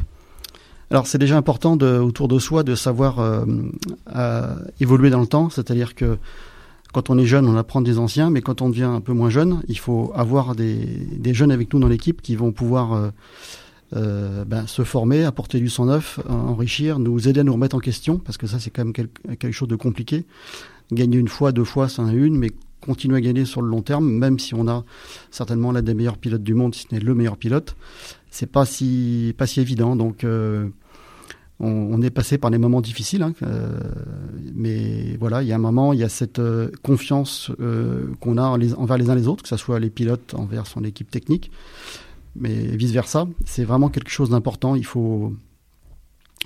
Alors 0.91 1.07
c'est 1.07 1.19
déjà 1.19 1.37
important 1.37 1.77
de, 1.77 1.99
autour 1.99 2.29
de 2.29 2.39
soi 2.39 2.63
de 2.63 2.75
savoir 2.77 3.19
euh, 3.19 3.45
évoluer 4.79 5.11
dans 5.11 5.21
le 5.21 5.27
temps, 5.27 5.51
c'est-à-dire 5.51 5.97
que 5.97 6.19
quand 6.93 7.11
on 7.11 7.19
est 7.19 7.27
jeune, 7.27 7.47
on 7.47 7.57
apprend 7.57 7.81
des 7.81 7.99
anciens, 7.99 8.31
mais 8.31 8.41
quand 8.41 8.63
on 8.63 8.69
devient 8.69 8.85
un 8.85 9.01
peu 9.01 9.13
moins 9.13 9.31
jeune, 9.31 9.63
il 9.69 9.79
faut 9.79 10.13
avoir 10.15 10.55
des, 10.55 10.77
des 10.77 11.35
jeunes 11.35 11.51
avec 11.51 11.73
nous 11.73 11.81
dans 11.81 11.89
l'équipe 11.89 12.23
qui 12.23 12.37
vont 12.37 12.53
pouvoir 12.53 12.93
euh, 12.93 13.11
euh, 13.95 14.45
ben, 14.45 14.67
se 14.67 14.83
former, 14.83 15.25
apporter 15.25 15.61
du 15.61 15.69
sang 15.69 15.87
neuf, 15.87 16.19
enrichir, 16.29 16.99
nous 16.99 17.29
aider 17.29 17.41
à 17.41 17.45
nous 17.45 17.53
remettre 17.53 17.77
en 17.77 17.81
question, 17.81 18.19
parce 18.19 18.37
que 18.39 18.47
ça 18.47 18.59
c'est 18.59 18.71
quand 18.71 18.85
même 18.85 18.93
quelque 18.93 19.53
chose 19.53 19.69
de 19.69 19.77
compliqué. 19.77 20.25
Gagner 20.93 21.19
une 21.19 21.29
fois, 21.29 21.53
deux 21.53 21.65
fois, 21.65 21.89
c'en 21.89 22.09
est 22.09 22.15
une, 22.15 22.37
mais 22.37 22.51
continuer 22.81 23.17
à 23.17 23.21
gagner 23.21 23.45
sur 23.45 23.63
le 23.63 23.69
long 23.69 23.83
terme, 23.83 24.09
même 24.09 24.39
si 24.39 24.55
on 24.55 24.69
a 24.69 24.85
certainement 25.31 25.73
l'un 25.73 25.83
des 25.83 25.95
meilleurs 25.95 26.19
pilotes 26.19 26.43
du 26.43 26.55
monde, 26.55 26.75
si 26.75 26.87
ce 26.89 26.95
n'est 26.95 27.01
le 27.01 27.15
meilleur 27.15 27.37
pilote, 27.37 27.77
c'est 28.31 28.51
pas 28.51 28.65
si 28.65 29.35
pas 29.37 29.47
si 29.47 29.61
évident. 29.61 29.97
Donc 29.97 30.25
euh, 30.25 30.69
on, 31.59 32.03
est 32.03 32.11
passé 32.11 32.37
par 32.37 32.51
des 32.51 32.59
moments 32.59 32.83
difficiles, 32.83 33.23
hein, 33.23 33.33
euh, 33.43 33.81
mais 34.55 35.17
voilà, 35.19 35.43
il 35.43 35.49
y 35.49 35.53
a 35.53 35.55
un 35.55 35.59
moment, 35.59 35.93
il 35.93 35.99
y 35.99 36.05
a 36.05 36.09
cette 36.09 36.39
euh, 36.39 36.71
confiance 36.83 37.51
euh, 37.61 38.13
qu'on 38.21 38.37
a 38.37 38.43
envers 38.43 38.99
les 38.99 39.09
uns 39.09 39.15
les 39.15 39.27
autres, 39.27 39.43
que 39.43 39.49
ce 39.49 39.57
soit 39.57 39.81
les 39.81 39.89
pilotes 39.89 40.35
envers 40.35 40.67
son 40.67 40.85
équipe 40.85 41.11
technique, 41.11 41.51
mais 42.35 42.53
vice 42.77 42.91
versa. 42.91 43.27
C'est 43.47 43.65
vraiment 43.65 43.89
quelque 43.89 44.11
chose 44.11 44.31
d'important. 44.31 44.75
Il 44.75 44.85
faut, 44.85 45.33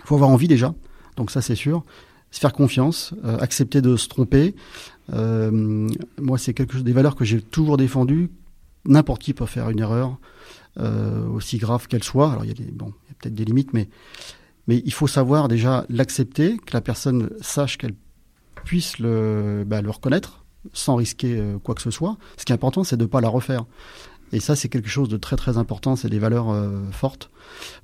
faut 0.05 0.15
avoir 0.15 0.31
envie 0.31 0.49
déjà, 0.49 0.75
donc 1.17 1.33
ça 1.33 1.43
c'est 1.43 1.57
sûr. 1.57 1.83
Se 2.31 2.39
faire 2.39 2.53
confiance, 2.53 3.13
accepter 3.25 3.83
de 3.83 3.97
se 3.97 4.07
tromper. 4.07 4.55
moi, 5.09 6.39
c'est 6.39 6.55
quelque 6.55 6.75
chose 6.75 6.85
des 6.85 6.93
valeurs 6.93 7.17
que 7.17 7.25
j'ai 7.25 7.43
toujours 7.43 7.77
défendues. 7.77 8.31
N'importe 8.85 9.21
qui 9.21 9.35
peut 9.35 9.47
faire 9.47 9.69
une 9.71 9.81
erreur, 9.81 10.17
aussi 10.79 11.59
grave 11.59 11.89
qu'elle 11.89 12.05
soit. 12.05 12.31
Alors 12.31 12.45
il 12.45 12.51
y 12.51 12.53
a, 12.53 12.71
bon, 12.73 12.93
il 13.07 13.09
y 13.09 13.11
a 13.11 13.15
peut-être 13.19 13.35
des 13.35 13.45
limites, 13.45 13.73
mais 13.73 13.89
mais 14.71 14.85
il 14.85 14.93
faut 14.93 15.09
savoir 15.09 15.49
déjà 15.49 15.85
l'accepter, 15.89 16.57
que 16.57 16.73
la 16.75 16.81
personne 16.81 17.29
sache 17.41 17.77
qu'elle 17.77 17.97
puisse 18.63 19.01
le, 19.01 19.65
bah, 19.67 19.81
reconnaître 19.85 20.45
sans 20.73 20.95
risquer 20.95 21.37
euh, 21.37 21.59
quoi 21.59 21.75
que 21.75 21.83
ce 21.83 21.91
soit. 21.91 22.17
Ce 22.37 22.45
qui 22.45 22.53
est 22.53 22.55
important, 22.55 22.85
c'est 22.85 22.97
de 22.97 23.03
ne 23.03 23.09
pas 23.09 23.21
la 23.21 23.29
refaire. 23.29 23.65
Et 24.33 24.39
ça, 24.39 24.55
c'est 24.55 24.69
quelque 24.69 24.89
chose 24.89 25.09
de 25.09 25.17
très 25.17 25.35
très 25.35 25.59
important. 25.59 25.97
C'est 25.97 26.09
des 26.09 26.21
valeurs 26.21 26.51
euh, 26.51 26.85
fortes 26.93 27.33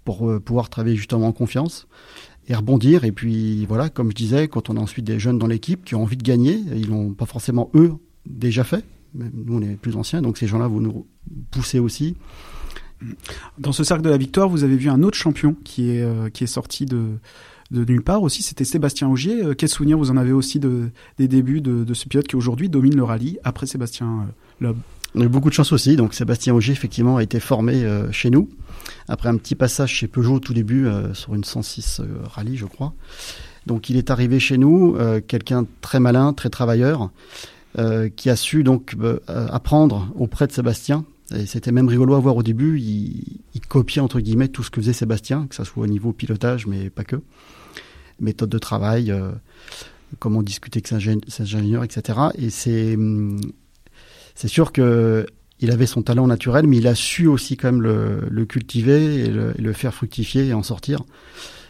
pour 0.05 0.31
euh, 0.31 0.39
pouvoir 0.39 0.69
travailler 0.71 0.95
justement 0.95 1.27
en 1.27 1.33
confiance 1.33 1.89
et 2.47 2.55
rebondir. 2.55 3.03
Et 3.03 3.11
puis 3.11 3.67
voilà, 3.67 3.89
comme 3.89 4.11
je 4.11 4.15
disais, 4.15 4.47
quand 4.47 4.71
on 4.71 4.77
a 4.77 4.81
ensuite 4.81 5.07
des 5.07 5.19
jeunes 5.19 5.41
dans 5.41 5.49
l'équipe 5.49 5.85
qui 5.85 5.97
ont 5.97 6.05
envie 6.05 6.17
de 6.17 6.23
gagner, 6.23 6.63
ils 6.77 6.89
l'ont 6.89 7.15
pas 7.15 7.27
forcément 7.27 7.69
eux 7.75 7.95
déjà 8.27 8.63
fait. 8.63 8.85
Nous, 9.13 9.57
on 9.57 9.61
est 9.61 9.75
plus 9.75 9.97
anciens, 9.97 10.23
donc 10.23 10.39
ces 10.39 10.47
gens-là 10.47 10.69
vont 10.69 10.81
nous 10.81 11.05
pousser 11.51 11.81
aussi. 11.81 12.15
Dans 13.59 13.73
ce 13.73 13.85
cercle 13.85 14.03
de 14.03 14.11
la 14.11 14.17
victoire, 14.17 14.49
vous 14.49 14.65
avez 14.65 14.77
vu 14.77 14.89
un 14.89 15.03
autre 15.03 15.17
champion 15.17 15.55
qui 15.65 15.91
est, 15.91 16.03
euh, 16.03 16.31
qui 16.31 16.45
est 16.45 16.49
sorti 16.49 16.87
de, 16.87 17.19
nulle 17.71 18.03
part 18.03 18.23
aussi, 18.23 18.43
c'était 18.43 18.65
Sébastien 18.65 19.09
Augier. 19.09 19.45
Euh, 19.45 19.55
quel 19.57 19.69
souvenir 19.69 19.99
vous 19.99 20.11
en 20.11 20.17
avez 20.17 20.33
aussi 20.33 20.61
de, 20.61 20.89
des 21.19 21.29
débuts 21.29 21.61
de, 21.61 21.95
ce 21.95 22.09
pilote 22.09 22.27
qui 22.27 22.37
aujourd'hui 22.37 22.69
domine 22.69 22.97
le 22.97 23.05
rallye 23.05 23.39
après 23.45 23.67
Sébastien 23.67 24.07
euh, 24.07 24.67
Loeb? 24.67 24.77
On 25.15 25.21
a 25.21 25.25
eu 25.25 25.29
beaucoup 25.29 25.49
de 25.49 25.55
chance 25.55 25.73
aussi. 25.73 25.97
Donc 25.97 26.15
Sébastien 26.15 26.55
Augier, 26.55 26.73
effectivement, 26.73 27.17
a 27.17 27.23
été 27.23 27.41
formé 27.41 27.87
chez 28.13 28.29
nous. 28.29 28.51
Après 29.09 29.31
un 29.31 29.37
petit 29.39 29.55
passage 29.55 29.91
chez 29.91 30.09
Peugeot 30.09 30.35
au 30.35 30.41
tout 30.41 30.53
début, 30.53 30.87
sur 31.15 31.35
une 31.35 31.43
106 31.43 32.03
rallye, 32.25 32.59
je 32.59 32.67
crois. 32.67 32.93
Donc 33.65 33.89
il 33.89 33.97
est 33.97 34.11
arrivé 34.11 34.39
chez 34.39 34.59
nous, 34.59 34.95
quelqu'un 35.27 35.65
très 35.81 36.01
malin, 36.01 36.35
très 36.35 36.51
travailleur, 36.51 37.09
qui 38.17 38.29
a 38.29 38.37
su 38.37 38.63
donc 38.63 38.95
apprendre 39.27 40.13
auprès 40.17 40.49
de 40.49 40.53
Sébastien 40.53 41.07
c'était 41.47 41.73
même 41.73 41.89
rigolo 41.89 42.15
à 42.15 42.21
voir 42.21 42.37
au 42.37 42.43
début. 42.43 42.79
Il, 42.79 43.41
il, 43.55 43.61
copiait 43.61 44.01
entre 44.01 44.21
guillemets 44.21 44.49
tout 44.49 44.63
ce 44.63 44.71
que 44.71 44.81
faisait 44.81 44.93
Sébastien, 44.93 45.47
que 45.49 45.55
ça 45.55 45.65
soit 45.65 45.85
au 45.85 45.87
niveau 45.87 46.13
pilotage, 46.13 46.67
mais 46.67 46.91
pas 46.91 47.05
que. 47.05 47.17
Méthode 48.21 48.49
de 48.49 48.59
travail, 48.59 49.11
euh, 49.11 49.33
comment 50.19 50.43
discuter 50.43 50.79
avec 50.79 51.25
ses 51.29 51.43
ingénieurs, 51.43 51.85
etc. 51.85 52.19
Et 52.39 52.51
c'est 52.51 52.95
hum, 52.95 53.41
sûr 54.35 54.73
que 54.73 55.27
il 55.59 55.71
avait 55.71 55.87
son 55.87 56.03
talent 56.03 56.27
naturel, 56.27 56.67
mais 56.67 56.77
il 56.77 56.87
a 56.87 56.95
su 56.95 57.27
aussi 57.27 57.57
quand 57.57 57.73
même 57.73 57.83
le, 57.83 58.45
cultiver 58.45 59.25
et 59.25 59.29
le, 59.29 59.73
faire 59.73 59.95
fructifier 59.95 60.47
et 60.49 60.53
en 60.53 60.63
sortir. 60.63 61.03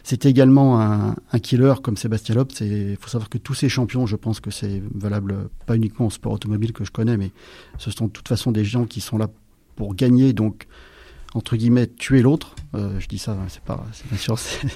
C'était 0.03 0.29
également 0.29 0.81
un, 0.81 1.15
un, 1.31 1.39
killer 1.39 1.75
comme 1.81 1.95
Sébastien 1.95 2.35
Loeb. 2.35 2.49
Il 2.61 2.97
faut 2.99 3.09
savoir 3.09 3.29
que 3.29 3.37
tous 3.37 3.53
ces 3.53 3.69
champions, 3.69 4.05
je 4.05 4.17
pense 4.17 4.39
que 4.39 4.51
c'est 4.51 4.81
valable 4.93 5.49
pas 5.65 5.75
uniquement 5.75 6.07
au 6.07 6.09
sport 6.09 6.33
automobile 6.33 6.73
que 6.73 6.83
je 6.83 6.91
connais, 6.91 7.17
mais 7.17 7.31
ce 7.77 7.91
sont 7.91 8.07
de 8.07 8.11
toute 8.11 8.27
façon 8.27 8.51
des 8.51 8.65
gens 8.65 8.85
qui 8.85 8.99
sont 8.99 9.17
là 9.17 9.27
pour 9.77 9.95
gagner, 9.95 10.33
donc 10.33 10.67
entre 11.37 11.55
guillemets 11.55 11.87
tuer 11.87 12.21
l'autre. 12.21 12.55
Euh, 12.75 12.99
je 12.99 13.07
dis 13.07 13.17
ça, 13.17 13.37
c'est 13.47 13.61
pas, 13.61 13.85
bien 14.09 14.17
sûr, 14.17 14.37
c'est 14.39 14.67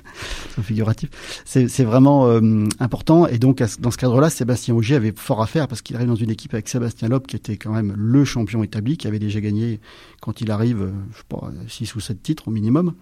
figuratif. 0.62 1.10
C'est, 1.46 1.84
vraiment 1.84 2.28
euh, 2.28 2.68
important. 2.80 3.28
Et 3.28 3.38
donc 3.38 3.62
dans 3.80 3.92
ce 3.92 3.98
cadre-là, 3.98 4.30
Sébastien 4.30 4.76
Augier 4.76 4.96
avait 4.96 5.14
fort 5.16 5.42
à 5.42 5.48
faire 5.48 5.68
parce 5.68 5.82
qu'il 5.82 5.96
arrive 5.96 6.08
dans 6.08 6.16
une 6.16 6.30
équipe 6.30 6.54
avec 6.54 6.70
Sébastien 6.70 7.10
Loeb 7.10 7.26
qui 7.26 7.36
était 7.36 7.58
quand 7.58 7.72
même 7.72 7.94
le 7.98 8.24
champion 8.24 8.64
établi, 8.64 8.98
qui 8.98 9.08
avait 9.08 9.20
déjà 9.20 9.42
gagné 9.42 9.80
quand 10.22 10.42
il 10.42 10.52
arrive, 10.52 10.82
euh, 10.82 10.92
je 11.12 11.18
sais 11.18 11.24
pas, 11.28 11.52
6 11.68 11.96
ou 11.96 12.00
7 12.00 12.22
titres 12.22 12.48
au 12.48 12.52
minimum. 12.52 12.94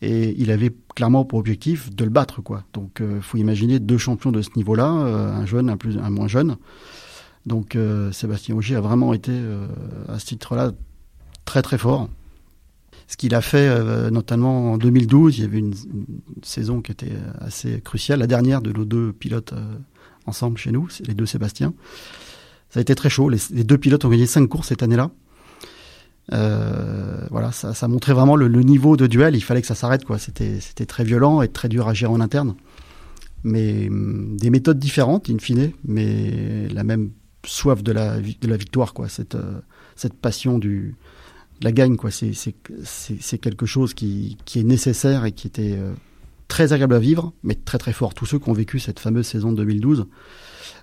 Et 0.00 0.34
il 0.38 0.52
avait 0.52 0.72
clairement 0.94 1.24
pour 1.24 1.40
objectif 1.40 1.92
de 1.92 2.04
le 2.04 2.10
battre, 2.10 2.40
quoi. 2.40 2.62
Donc, 2.72 3.00
il 3.00 3.20
faut 3.20 3.36
imaginer 3.36 3.80
deux 3.80 3.98
champions 3.98 4.30
de 4.30 4.42
ce 4.42 4.50
niveau-là, 4.54 4.84
un 4.84 5.44
jeune, 5.44 5.68
un 5.68 5.76
plus, 5.76 5.98
un 5.98 6.08
moins 6.08 6.28
jeune. 6.28 6.56
Donc, 7.46 7.76
Sébastien 8.12 8.54
Augier 8.54 8.76
a 8.76 8.80
vraiment 8.80 9.12
été 9.12 9.32
à 10.06 10.20
ce 10.20 10.26
titre-là 10.26 10.70
très 11.48 11.62
très 11.62 11.78
fort. 11.78 12.08
ce 13.06 13.16
qu'il 13.16 13.34
a 13.34 13.40
fait 13.40 13.68
notamment 14.10 14.72
en 14.72 14.78
2012. 14.78 15.38
Il 15.38 15.42
y 15.42 15.44
avait 15.44 15.58
une, 15.58 15.74
saison 16.42 16.82
qui 16.82 16.92
était 16.92 17.12
assez 17.40 17.80
cruciale, 17.80 18.20
la 18.20 18.26
dernière 18.26 18.60
de 18.60 18.70
nos 18.72 18.84
deux 18.84 19.12
pilotes 19.12 19.54
ensemble 20.26 20.58
chez 20.58 20.70
nous, 20.70 20.88
les 21.06 21.14
deux 21.14 21.26
Sébastien. 21.26 21.72
Ça 22.70 22.80
a 22.80 22.82
été 22.82 22.94
très 22.94 23.08
chaud. 23.08 23.30
Les, 23.30 23.64
deux 23.64 23.78
pilotes 23.78 24.04
ont 24.04 24.10
gagné 24.10 24.26
cinq 24.26 24.46
courses 24.46 24.68
cette 24.68 24.82
année-là. 24.82 25.10
voilà, 27.30 27.50
ça, 27.52 27.88
montrait 27.88 28.12
vraiment 28.12 28.36
le, 28.36 28.48
niveau 28.62 28.98
de 28.98 29.06
duel. 29.06 29.34
Il 29.34 29.40
fallait 29.40 29.62
que 29.62 29.66
ça 29.66 29.74
s'arrête, 29.74 30.04
quoi. 30.04 30.18
C'était, 30.18 30.60
c'était 30.60 30.86
très 30.86 31.04
violent 31.04 31.40
et 31.40 31.48
très 31.48 31.70
dur 31.70 31.88
à 31.88 31.94
gérer 31.94 32.12
en 32.12 32.20
interne 32.20 32.54
mais 33.44 33.88
hum, 33.88 34.36
des 34.36 34.50
méthodes 34.50 34.78
différentes, 34.78 35.30
in 35.30 35.38
fine, 35.38 35.72
mais 35.84 36.68
la 36.68 36.84
même 36.84 37.10
soif 37.44 37.82
de 37.82 37.92
la, 37.92 38.20
de 38.20 38.48
la 38.48 38.56
victoire, 38.56 38.94
quoi. 38.94 39.08
Cette, 39.08 39.34
euh, 39.34 39.60
cette 39.96 40.14
passion 40.14 40.58
du, 40.58 40.96
la 41.60 41.72
gagne, 41.72 41.96
quoi. 41.96 42.10
C'est, 42.10 43.38
quelque 43.38 43.66
chose 43.66 43.94
qui, 43.94 44.36
qui 44.44 44.60
est 44.60 44.64
nécessaire 44.64 45.24
et 45.24 45.32
qui 45.32 45.46
était 45.46 45.74
euh, 45.76 45.92
très 46.46 46.72
agréable 46.72 46.94
à 46.94 46.98
vivre, 46.98 47.32
mais 47.42 47.54
très 47.54 47.78
très 47.78 47.92
fort. 47.92 48.14
Tous 48.14 48.26
ceux 48.26 48.38
qui 48.38 48.48
ont 48.48 48.54
vécu 48.54 48.78
cette 48.78 49.00
fameuse 49.00 49.26
saison 49.26 49.52
de 49.52 49.56
2012, 49.56 50.06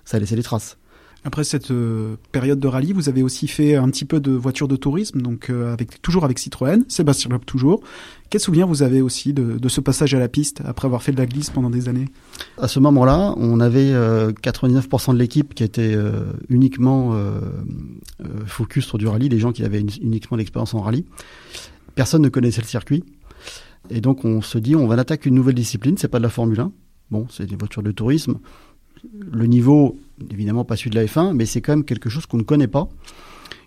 ça 0.04 0.16
a 0.16 0.20
laissé 0.20 0.36
des 0.36 0.42
traces. 0.42 0.78
Après 1.26 1.42
cette 1.42 1.72
euh, 1.72 2.14
période 2.30 2.60
de 2.60 2.68
rallye, 2.68 2.92
vous 2.92 3.08
avez 3.08 3.24
aussi 3.24 3.48
fait 3.48 3.74
un 3.74 3.90
petit 3.90 4.04
peu 4.04 4.20
de 4.20 4.30
voiture 4.30 4.68
de 4.68 4.76
tourisme, 4.76 5.20
donc 5.20 5.50
euh, 5.50 5.74
toujours 6.00 6.24
avec 6.24 6.38
Citroën, 6.38 6.84
Sébastien 6.88 7.30
Loeb 7.30 7.44
toujours. 7.44 7.80
Quel 8.30 8.40
souvenir 8.40 8.68
vous 8.68 8.84
avez 8.84 9.02
aussi 9.02 9.32
de, 9.32 9.68
ce 9.68 9.80
passage 9.80 10.14
à 10.14 10.20
la 10.20 10.28
piste 10.28 10.62
après 10.64 10.86
avoir 10.86 11.02
fait 11.02 11.10
de 11.10 11.16
la 11.16 11.26
glisse 11.26 11.50
pendant 11.50 11.68
des 11.68 11.88
années? 11.88 12.06
À 12.58 12.68
ce 12.68 12.78
moment-là, 12.78 13.34
on 13.38 13.58
avait 13.58 13.90
99% 13.90 15.10
euh, 15.10 15.12
de 15.14 15.18
l'équipe 15.18 15.52
qui 15.52 15.64
était 15.64 15.96
uniquement 16.48 17.16
focus 18.46 18.86
sur 18.86 18.98
du 18.98 19.08
rallye, 19.08 19.28
des 19.28 19.40
gens 19.40 19.50
qui 19.50 19.64
avaient 19.64 19.80
uniquement 19.80 20.36
l'expérience 20.36 20.74
en 20.74 20.80
rallye. 20.80 21.04
Personne 21.96 22.22
ne 22.22 22.28
connaissait 22.28 22.62
le 22.62 22.68
circuit. 22.68 23.02
Et 23.90 24.00
donc 24.00 24.24
on 24.24 24.42
se 24.42 24.58
dit, 24.58 24.76
on 24.76 24.86
va 24.86 24.94
attaquer 24.94 25.28
une 25.28 25.34
nouvelle 25.34 25.54
discipline, 25.54 25.96
c'est 25.98 26.08
pas 26.08 26.18
de 26.18 26.24
la 26.24 26.30
Formule 26.30 26.60
1. 26.60 26.72
Bon, 27.10 27.26
c'est 27.30 27.46
des 27.46 27.56
voitures 27.56 27.82
de 27.84 27.92
tourisme 27.92 28.38
le 29.32 29.46
niveau, 29.46 29.98
évidemment 30.30 30.64
pas 30.64 30.76
celui 30.76 30.90
de 30.90 30.96
la 30.96 31.04
F1, 31.04 31.32
mais 31.32 31.46
c'est 31.46 31.60
quand 31.60 31.72
même 31.72 31.84
quelque 31.84 32.08
chose 32.08 32.26
qu'on 32.26 32.36
ne 32.36 32.42
connaît 32.42 32.68
pas, 32.68 32.88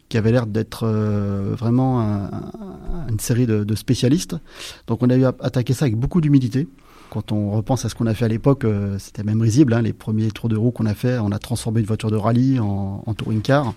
qui 0.09 0.17
avait 0.17 0.31
l'air 0.31 0.47
d'être 0.47 0.83
euh, 0.85 1.55
vraiment 1.57 2.01
une 3.09 3.19
série 3.19 3.45
de, 3.45 3.75
spécialistes. 3.75 4.35
Donc 4.87 5.03
on 5.03 5.09
a 5.09 5.15
eu 5.15 5.25
à 5.25 5.35
attaquer 5.39 5.73
ça 5.73 5.85
avec 5.85 5.95
beaucoup 5.95 6.21
d'humilité. 6.21 6.67
Quand 7.09 7.31
on 7.31 7.51
repense 7.51 7.85
à 7.85 7.89
ce 7.89 7.95
qu'on 7.95 8.05
a 8.05 8.13
fait 8.13 8.25
à 8.25 8.27
l'époque, 8.27 8.65
euh, 8.65 8.99
c'était 8.99 9.23
même 9.23 9.41
risible. 9.41 9.73
Hein, 9.73 9.81
les 9.81 9.93
premiers 9.93 10.29
tours 10.29 10.47
de 10.47 10.55
roue 10.55 10.69
qu'on 10.69 10.85
a 10.85 10.93
fait, 10.93 11.17
on 11.17 11.31
a 11.31 11.39
transformé 11.39 11.79
une 11.79 11.87
voiture 11.87 12.11
de 12.11 12.15
rallye 12.15 12.59
en, 12.59 13.03
en 13.03 13.13
touring 13.15 13.41
car 13.41 13.73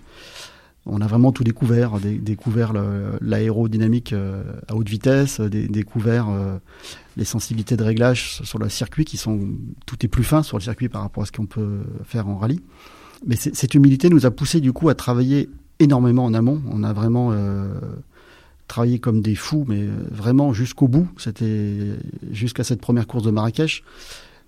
on 0.85 1.01
a 1.01 1.07
vraiment 1.07 1.31
tout 1.31 1.45
découvert, 1.45 1.99
découvert 2.01 2.73
l'aérodynamique 3.21 4.13
euh, 4.13 4.43
à 4.67 4.75
haute 4.75 4.89
vitesse, 4.89 5.41
découvert 5.41 6.29
euh, 6.29 6.57
les 7.17 7.25
sensibilités 7.25 7.77
de 7.77 7.85
réglage 7.85 8.41
sur 8.43 8.59
le 8.59 8.69
circuit 8.69 9.05
qui 9.05 9.17
sont 9.17 9.41
tout 9.87 9.97
est 10.05 10.09
plus 10.09 10.25
fin 10.25 10.43
sur 10.43 10.59
le 10.59 10.63
circuit 10.63 10.89
par 10.89 11.03
rapport 11.03 11.23
à 11.23 11.27
ce 11.27 11.33
qu'on 11.33 11.47
peut 11.47 11.81
faire 12.05 12.29
en 12.29 12.37
rallye. 12.37 12.61
Mais 13.27 13.37
cette 13.37 13.75
humilité 13.75 14.09
nous 14.09 14.27
a 14.27 14.33
poussé 14.33 14.61
du 14.61 14.73
coup 14.73 14.89
à 14.89 14.97
travailler 14.97 15.49
énormément 15.79 16.25
en 16.25 16.35
amont. 16.35 16.61
On 16.69 16.83
a 16.83 16.93
vraiment 16.93 17.31
euh, 17.31 17.73
travaillé 18.67 18.99
comme 18.99 19.21
des 19.21 19.37
fous, 19.37 19.65
mais 19.69 19.87
vraiment 20.11 20.53
jusqu'au 20.53 20.89
bout. 20.89 21.07
C'était 21.17 21.97
jusqu'à 22.33 22.65
cette 22.65 22.81
première 22.81 23.07
course 23.07 23.23
de 23.23 23.31
Marrakech 23.31 23.85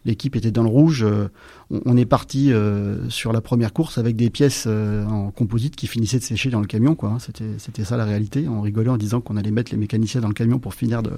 l'équipe 0.04 0.36
était 0.36 0.50
dans 0.50 0.62
le 0.62 0.68
rouge. 0.68 1.04
Euh, 1.04 1.28
on, 1.70 1.96
est 1.96 2.04
parti 2.04 2.52
euh, 2.52 3.08
sur 3.08 3.32
la 3.32 3.40
première 3.40 3.72
course 3.72 3.98
avec 3.98 4.16
des 4.16 4.30
pièces 4.30 4.64
euh, 4.66 5.04
en 5.06 5.30
composite 5.30 5.76
qui 5.76 5.86
finissaient 5.86 6.18
de 6.18 6.24
sécher 6.24 6.50
dans 6.50 6.60
le 6.60 6.66
camion. 6.66 6.96
Hein. 7.02 7.18
C'était, 7.18 7.84
ça 7.84 7.96
la 7.96 8.04
réalité. 8.04 8.46
On 8.48 8.60
rigolait 8.60 8.90
en 8.90 8.96
disant 8.96 9.20
qu'on 9.20 9.36
allait 9.36 9.50
mettre 9.50 9.72
les 9.72 9.78
mécaniciens 9.78 10.20
dans 10.20 10.28
le 10.28 10.34
camion 10.34 10.58
pour 10.58 10.74
finir 10.74 11.02
de, 11.02 11.12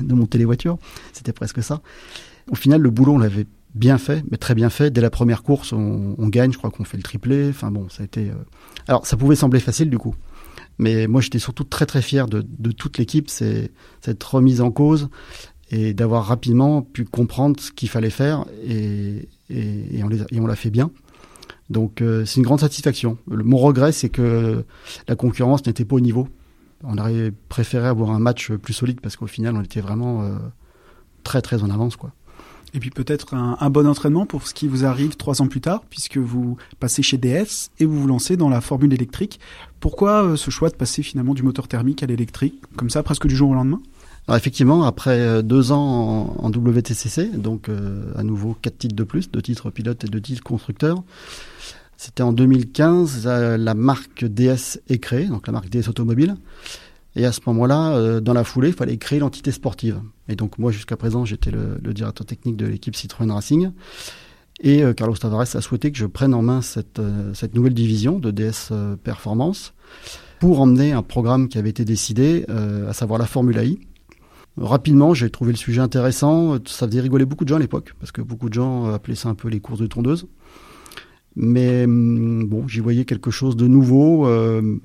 monter 0.00 0.38
les 0.38 0.44
voitures. 0.44 0.78
C'était 1.12 1.32
presque 1.32 1.62
ça. 1.62 1.80
Au 2.50 2.54
final, 2.54 2.80
le 2.80 2.90
boulot, 2.90 3.14
on 3.14 3.18
l'avait 3.18 3.46
bien 3.74 3.98
fait, 3.98 4.24
mais 4.30 4.36
très 4.36 4.54
bien 4.54 4.70
fait. 4.70 4.90
Dès 4.90 5.00
la 5.00 5.10
première 5.10 5.42
course, 5.42 5.72
on, 5.72 6.14
on 6.16 6.28
gagne. 6.28 6.52
Je 6.52 6.58
crois 6.58 6.70
qu'on 6.70 6.84
fait 6.84 6.96
le 6.96 7.02
triplé. 7.02 7.48
Enfin 7.50 7.70
bon, 7.70 7.88
ça 7.88 8.02
a 8.02 8.06
été. 8.06 8.30
Alors, 8.88 9.06
ça 9.06 9.16
pouvait 9.16 9.36
sembler 9.36 9.60
facile 9.60 9.90
du 9.90 9.98
coup. 9.98 10.14
Mais 10.78 11.06
moi, 11.06 11.22
j'étais 11.22 11.38
surtout 11.38 11.64
très 11.64 11.86
très 11.86 12.02
fier 12.02 12.26
de, 12.26 12.44
de 12.46 12.70
toute 12.70 12.98
l'équipe. 12.98 13.30
C'est 13.30 13.72
cette 14.02 14.22
remise 14.22 14.60
en 14.60 14.70
cause 14.70 15.08
et 15.70 15.94
d'avoir 15.94 16.26
rapidement 16.26 16.82
pu 16.82 17.04
comprendre 17.04 17.58
ce 17.60 17.72
qu'il 17.72 17.88
fallait 17.88 18.10
faire 18.10 18.44
et, 18.66 19.28
on, 19.50 20.46
l'a 20.46 20.56
fait 20.56 20.70
bien. 20.70 20.90
Donc 21.70 22.00
euh, 22.00 22.24
c'est 22.24 22.36
une 22.36 22.44
grande 22.44 22.60
satisfaction. 22.60 23.18
mon 23.26 23.58
regret, 23.58 23.92
c'est 23.92 24.08
que 24.08 24.64
la 25.08 25.16
concurrence 25.16 25.66
n'était 25.66 25.84
pas 25.84 25.96
au 25.96 26.00
niveau. 26.00 26.28
On 26.84 26.98
aurait 26.98 27.32
préféré 27.48 27.88
avoir 27.88 28.10
un 28.10 28.18
match 28.18 28.52
plus 28.52 28.74
solide 28.74 29.00
parce 29.00 29.16
qu'au 29.16 29.26
final, 29.26 29.56
on 29.56 29.62
était 29.62 29.80
vraiment 29.80 30.22
euh, 30.22 30.36
très 31.24 31.42
très 31.42 31.62
en 31.62 31.70
avance, 31.70 31.96
quoi. 31.96 32.12
Et 32.74 32.80
puis 32.80 32.90
peut-être 32.90 33.34
un, 33.34 33.56
un, 33.58 33.70
bon 33.70 33.86
entraînement 33.86 34.26
pour 34.26 34.46
ce 34.46 34.52
qui 34.52 34.68
vous 34.68 34.84
arrive 34.84 35.16
trois 35.16 35.40
ans 35.40 35.46
plus 35.46 35.60
tard, 35.60 35.82
puisque 35.88 36.18
vous 36.18 36.56
passez 36.78 37.02
chez 37.02 37.16
DS 37.16 37.70
et 37.78 37.86
vous 37.86 38.02
vous 38.02 38.06
lancez 38.06 38.36
dans 38.36 38.50
la 38.50 38.60
formule 38.60 38.92
électrique. 38.92 39.40
Pourquoi 39.80 40.24
euh, 40.24 40.36
ce 40.36 40.50
choix 40.50 40.68
de 40.68 40.74
passer 40.74 41.02
finalement 41.02 41.32
du 41.32 41.42
moteur 41.42 41.68
thermique 41.68 42.02
à 42.02 42.06
l'électrique, 42.06 42.60
comme 42.76 42.90
ça, 42.90 43.02
presque 43.02 43.26
du 43.26 43.34
jour 43.34 43.50
au 43.50 43.54
lendemain? 43.54 43.80
Alors 44.28 44.38
effectivement, 44.38 44.82
après 44.82 45.20
euh, 45.20 45.42
deux 45.42 45.70
ans 45.70 46.34
en, 46.38 46.50
WTCC, 46.50 47.30
donc 47.36 47.68
euh, 47.68 48.12
à 48.16 48.24
nouveau 48.24 48.56
quatre 48.60 48.78
titres 48.78 48.96
de 48.96 49.04
plus, 49.04 49.30
deux 49.30 49.42
titres 49.42 49.70
pilote 49.70 50.02
et 50.02 50.08
deux 50.08 50.20
titres 50.20 50.42
constructeur, 50.42 51.04
c'était 51.96 52.24
en 52.24 52.32
2015, 52.32 53.26
la 53.26 53.74
marque 53.74 54.24
DS 54.24 54.80
est 54.88 54.98
créée, 54.98 55.26
donc 55.26 55.46
la 55.46 55.52
marque 55.52 55.70
DS 55.70 55.88
Automobile. 55.88 56.34
Et 57.14 57.24
à 57.24 57.32
ce 57.32 57.40
moment-là, 57.46 57.92
euh, 57.92 58.20
dans 58.20 58.34
la 58.34 58.44
foulée, 58.44 58.68
il 58.68 58.74
fallait 58.74 58.98
créer 58.98 59.18
l'entité 59.18 59.50
sportive. 59.50 60.02
Et 60.28 60.36
donc 60.36 60.58
moi, 60.58 60.72
jusqu'à 60.72 60.96
présent, 60.96 61.24
j'étais 61.24 61.50
le, 61.50 61.78
directeur 61.94 62.26
technique 62.26 62.56
de 62.56 62.66
l'équipe 62.66 62.94
Citroën 62.94 63.30
Racing. 63.30 63.70
Et 64.60 64.82
Carlos 64.96 65.16
Tavares 65.16 65.54
a 65.54 65.60
souhaité 65.60 65.92
que 65.92 65.98
je 65.98 66.06
prenne 66.06 66.32
en 66.32 66.40
main 66.40 66.62
cette, 66.62 67.00
cette 67.34 67.54
nouvelle 67.54 67.74
division 67.74 68.18
de 68.18 68.30
DS 68.30 68.72
Performance 69.04 69.74
pour 70.40 70.60
emmener 70.60 70.92
un 70.92 71.02
programme 71.02 71.48
qui 71.48 71.58
avait 71.58 71.68
été 71.68 71.84
décidé, 71.84 72.46
à 72.48 72.94
savoir 72.94 73.18
la 73.18 73.26
Formule 73.26 73.58
I, 73.62 73.78
Rapidement, 74.56 75.12
j'ai 75.12 75.28
trouvé 75.30 75.52
le 75.52 75.58
sujet 75.58 75.80
intéressant. 75.80 76.56
Ça 76.66 76.86
faisait 76.86 77.00
rigoler 77.00 77.24
beaucoup 77.24 77.44
de 77.44 77.48
gens 77.50 77.56
à 77.56 77.60
l'époque, 77.60 77.94
parce 78.00 78.12
que 78.12 78.22
beaucoup 78.22 78.48
de 78.48 78.54
gens 78.54 78.86
appelaient 78.86 79.14
ça 79.14 79.28
un 79.28 79.34
peu 79.34 79.48
les 79.48 79.60
courses 79.60 79.80
de 79.80 79.86
tondeuse. 79.86 80.26
Mais 81.36 81.84
hum, 81.84 82.46
bon, 82.46 82.66
j'y 82.66 82.80
voyais 82.80 83.04
quelque 83.04 83.30
chose 83.30 83.56
de 83.56 83.66
nouveau. 83.66 84.26
Euh, 84.26 84.78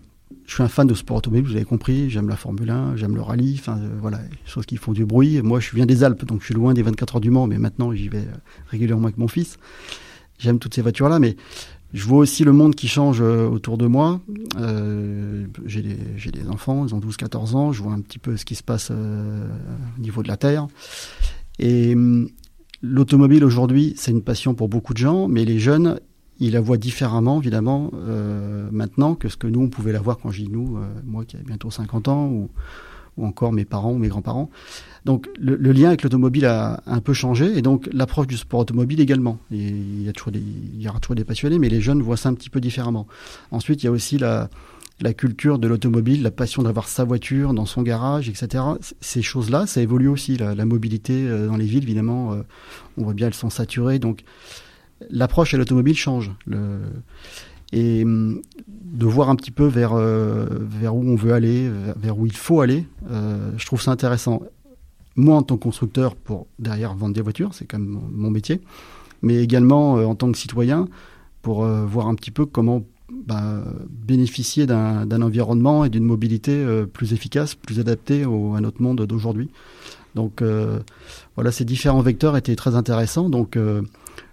je 0.45 0.53
suis 0.53 0.63
un 0.63 0.67
fan 0.67 0.85
de 0.85 0.93
sport 0.93 1.17
automobile, 1.17 1.45
vous 1.45 1.55
avez 1.55 1.65
compris. 1.65 2.09
J'aime 2.09 2.27
la 2.27 2.35
Formule 2.35 2.69
1, 2.69 2.97
j'aime 2.97 3.15
le 3.15 3.21
rallye, 3.21 3.55
enfin 3.57 3.77
euh, 3.79 3.89
voilà, 4.01 4.17
des 4.17 4.37
choses 4.45 4.65
qui 4.65 4.75
font 4.75 4.91
du 4.91 5.05
bruit. 5.05 5.41
Moi, 5.41 5.61
je 5.61 5.73
viens 5.73 5.85
des 5.85 6.03
Alpes, 6.03 6.25
donc 6.25 6.41
je 6.41 6.45
suis 6.45 6.53
loin 6.53 6.73
des 6.73 6.81
24 6.81 7.15
heures 7.15 7.21
du 7.21 7.31
Mans, 7.31 7.47
mais 7.47 7.57
maintenant 7.57 7.93
j'y 7.93 8.09
vais 8.09 8.17
euh, 8.17 8.37
régulièrement 8.67 9.05
avec 9.05 9.17
mon 9.17 9.29
fils. 9.29 9.57
J'aime 10.39 10.59
toutes 10.59 10.73
ces 10.73 10.81
voitures-là, 10.81 11.19
mais 11.19 11.37
je 11.93 12.05
vois 12.05 12.19
aussi 12.19 12.43
le 12.43 12.53
monde 12.53 12.75
qui 12.75 12.87
change 12.87 13.21
euh, 13.21 13.47
autour 13.47 13.77
de 13.77 13.85
moi. 13.85 14.21
Euh, 14.57 15.45
j'ai 15.65 15.81
des, 15.81 16.47
enfants, 16.49 16.85
ils 16.87 16.95
ont 16.95 16.99
12-14 16.99 17.55
ans. 17.55 17.71
Je 17.71 17.83
vois 17.83 17.93
un 17.93 18.01
petit 18.01 18.19
peu 18.19 18.37
ce 18.37 18.45
qui 18.45 18.55
se 18.55 18.63
passe 18.63 18.89
euh, 18.91 19.47
au 19.97 20.01
niveau 20.01 20.23
de 20.23 20.27
la 20.27 20.37
Terre. 20.37 20.67
Et 21.59 21.93
hum, 21.93 22.29
l'automobile 22.81 23.43
aujourd'hui, 23.43 23.93
c'est 23.97 24.11
une 24.11 24.23
passion 24.23 24.53
pour 24.53 24.69
beaucoup 24.69 24.93
de 24.93 24.99
gens, 24.99 25.27
mais 25.27 25.45
les 25.45 25.59
jeunes, 25.59 25.99
ils 26.39 26.53
la 26.53 26.61
voient 26.61 26.77
différemment, 26.77 27.39
évidemment, 27.39 27.91
euh, 27.93 28.67
maintenant 28.71 29.15
que 29.15 29.29
ce 29.29 29.37
que 29.37 29.47
nous, 29.47 29.61
on 29.61 29.69
pouvait 29.69 29.91
la 29.91 30.01
voir 30.01 30.17
quand 30.17 30.31
j'ai 30.31 30.47
nous, 30.47 30.77
euh, 30.77 30.81
moi 31.05 31.25
qui 31.25 31.37
ai 31.37 31.39
bientôt 31.39 31.69
50 31.69 32.07
ans, 32.07 32.27
ou, 32.27 32.49
ou 33.17 33.25
encore 33.25 33.51
mes 33.51 33.65
parents 33.65 33.91
ou 33.91 33.97
mes 33.97 34.07
grands-parents. 34.07 34.49
Donc 35.05 35.27
le, 35.39 35.55
lien 35.71 35.87
avec 35.87 36.03
l'automobile 36.03 36.45
a 36.45 36.83
un 36.85 36.99
peu 36.99 37.13
changé 37.13 37.57
et 37.57 37.61
donc 37.63 37.89
l'approche 37.91 38.27
du 38.27 38.37
sport 38.37 38.59
automobile 38.59 38.99
également. 38.99 39.39
il, 39.49 40.03
y 40.03 40.09
a 40.09 40.13
toujours 40.13 40.31
des, 40.31 40.39
il 40.39 40.81
y 40.81 40.87
aura 40.87 40.99
toujours 40.99 41.15
des 41.15 41.23
passionnés, 41.23 41.57
mais 41.57 41.69
les 41.69 41.81
jeunes 41.81 42.01
voient 42.01 42.17
ça 42.17 42.29
un 42.29 42.35
petit 42.35 42.51
peu 42.51 42.61
différemment. 42.61 43.07
Ensuite, 43.49 43.81
il 43.81 43.87
y 43.87 43.89
a 43.89 43.91
aussi 43.91 44.19
la, 44.19 44.49
culture 45.17 45.57
de 45.57 45.67
l'automobile, 45.67 46.21
la 46.21 46.29
passion 46.29 46.61
d'avoir 46.61 46.87
sa 46.87 47.03
voiture 47.03 47.55
dans 47.55 47.65
son 47.65 47.81
garage, 47.81 48.29
etc. 48.29 48.63
Ces 48.99 49.23
choses-là, 49.23 49.65
ça 49.65 49.81
évolue 49.81 50.07
aussi. 50.07 50.37
La, 50.37 50.65
mobilité 50.65 51.27
euh, 51.27 51.47
dans 51.47 51.57
les 51.57 51.65
villes, 51.65 51.83
évidemment, 51.83 52.33
euh, 52.33 52.43
on 52.97 53.03
voit 53.03 53.15
bien, 53.15 53.25
elles 53.25 53.33
sont 53.33 53.49
saturées. 53.49 53.97
Donc 53.97 54.23
l'approche 55.09 55.55
à 55.55 55.57
l'automobile 55.57 55.97
change. 55.97 56.31
Et 57.73 58.03
hum, 58.03 58.41
de 58.67 59.05
voir 59.05 59.31
un 59.31 59.35
petit 59.35 59.49
peu 59.49 59.65
vers, 59.65 59.93
euh, 59.93 60.45
vers 60.51 60.93
où 60.93 61.03
on 61.09 61.15
veut 61.15 61.33
aller, 61.33 61.67
vers, 61.95 62.19
où 62.19 62.27
il 62.27 62.35
faut 62.35 62.61
aller, 62.61 62.85
je 63.09 63.65
trouve 63.65 63.81
ça 63.81 63.89
intéressant. 63.89 64.43
Moi, 65.15 65.35
en 65.35 65.43
tant 65.43 65.57
que 65.57 65.63
constructeur, 65.63 66.15
pour 66.15 66.47
derrière 66.59 66.93
vendre 66.95 67.13
des 67.13 67.21
voitures, 67.21 67.53
c'est 67.53 67.65
quand 67.65 67.79
même 67.79 67.99
mon 68.11 68.31
métier, 68.31 68.61
mais 69.21 69.43
également 69.43 69.97
euh, 69.97 70.05
en 70.05 70.15
tant 70.15 70.31
que 70.31 70.37
citoyen, 70.37 70.87
pour 71.41 71.65
voir 71.65 72.07
un 72.07 72.13
petit 72.13 72.29
peu 72.29 72.45
comment 72.45 72.83
bah, 73.09 73.63
bénéficier 73.89 74.67
d'un 74.67 75.21
environnement 75.23 75.85
et 75.85 75.89
d'une 75.89 76.03
mobilité 76.03 76.63
plus 76.93 77.13
efficace, 77.13 77.55
plus 77.55 77.79
adaptée 77.79 78.21
à 78.21 78.61
notre 78.61 78.79
monde 78.79 79.01
d'aujourd'hui. 79.07 79.49
Donc 80.13 80.43
voilà, 81.35 81.51
ces 81.51 81.65
différents 81.65 82.01
vecteurs 82.01 82.37
étaient 82.37 82.55
très 82.55 82.75
intéressants. 82.75 83.27
Donc 83.27 83.57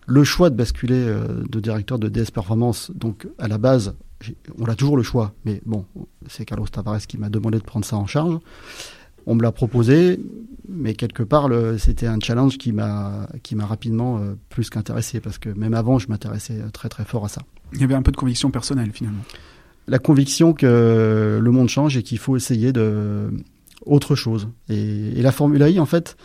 le 0.08 0.24
choix 0.24 0.48
de 0.48 0.56
basculer 0.56 0.96
euh, 0.96 1.44
de 1.48 1.60
directeur 1.60 1.98
de 1.98 2.08
DS 2.08 2.30
Performance, 2.32 2.90
donc 2.94 3.28
à 3.38 3.46
la 3.46 3.58
base, 3.58 3.94
on 4.58 4.64
a 4.64 4.74
toujours 4.74 4.96
le 4.96 5.02
choix, 5.02 5.34
mais 5.44 5.60
bon, 5.66 5.84
c'est 6.26 6.46
Carlos 6.46 6.66
Tavares 6.66 7.06
qui 7.06 7.18
m'a 7.18 7.28
demandé 7.28 7.58
de 7.58 7.62
prendre 7.62 7.84
ça 7.84 7.96
en 7.96 8.06
charge. 8.06 8.38
On 9.30 9.34
me 9.34 9.42
l'a 9.42 9.52
proposé, 9.52 10.18
mais 10.70 10.94
quelque 10.94 11.22
part, 11.22 11.50
c'était 11.78 12.06
un 12.06 12.18
challenge 12.18 12.56
qui 12.56 12.72
m'a 12.72 13.28
qui 13.42 13.54
m'a 13.56 13.66
rapidement 13.66 14.18
euh, 14.18 14.34
plus 14.48 14.70
qu'intéressé 14.70 15.20
parce 15.20 15.36
que 15.36 15.50
même 15.50 15.74
avant, 15.74 15.98
je 15.98 16.08
m'intéressais 16.08 16.60
très 16.72 16.88
très 16.88 17.04
fort 17.04 17.26
à 17.26 17.28
ça. 17.28 17.42
Il 17.74 17.80
y 17.82 17.84
avait 17.84 17.94
un 17.94 18.00
peu 18.00 18.10
de 18.10 18.16
conviction 18.16 18.50
personnelle 18.50 18.90
finalement. 18.90 19.22
La 19.86 19.98
conviction 19.98 20.54
que 20.54 21.38
le 21.42 21.50
monde 21.50 21.68
change 21.68 21.98
et 21.98 22.02
qu'il 22.02 22.18
faut 22.18 22.36
essayer 22.38 22.72
de 22.72 23.30
autre 23.84 24.14
chose. 24.14 24.48
Et, 24.70 25.18
et 25.18 25.20
la 25.20 25.30
Formule 25.30 25.60
I, 25.60 25.78
en 25.78 25.86
fait, 25.86 26.16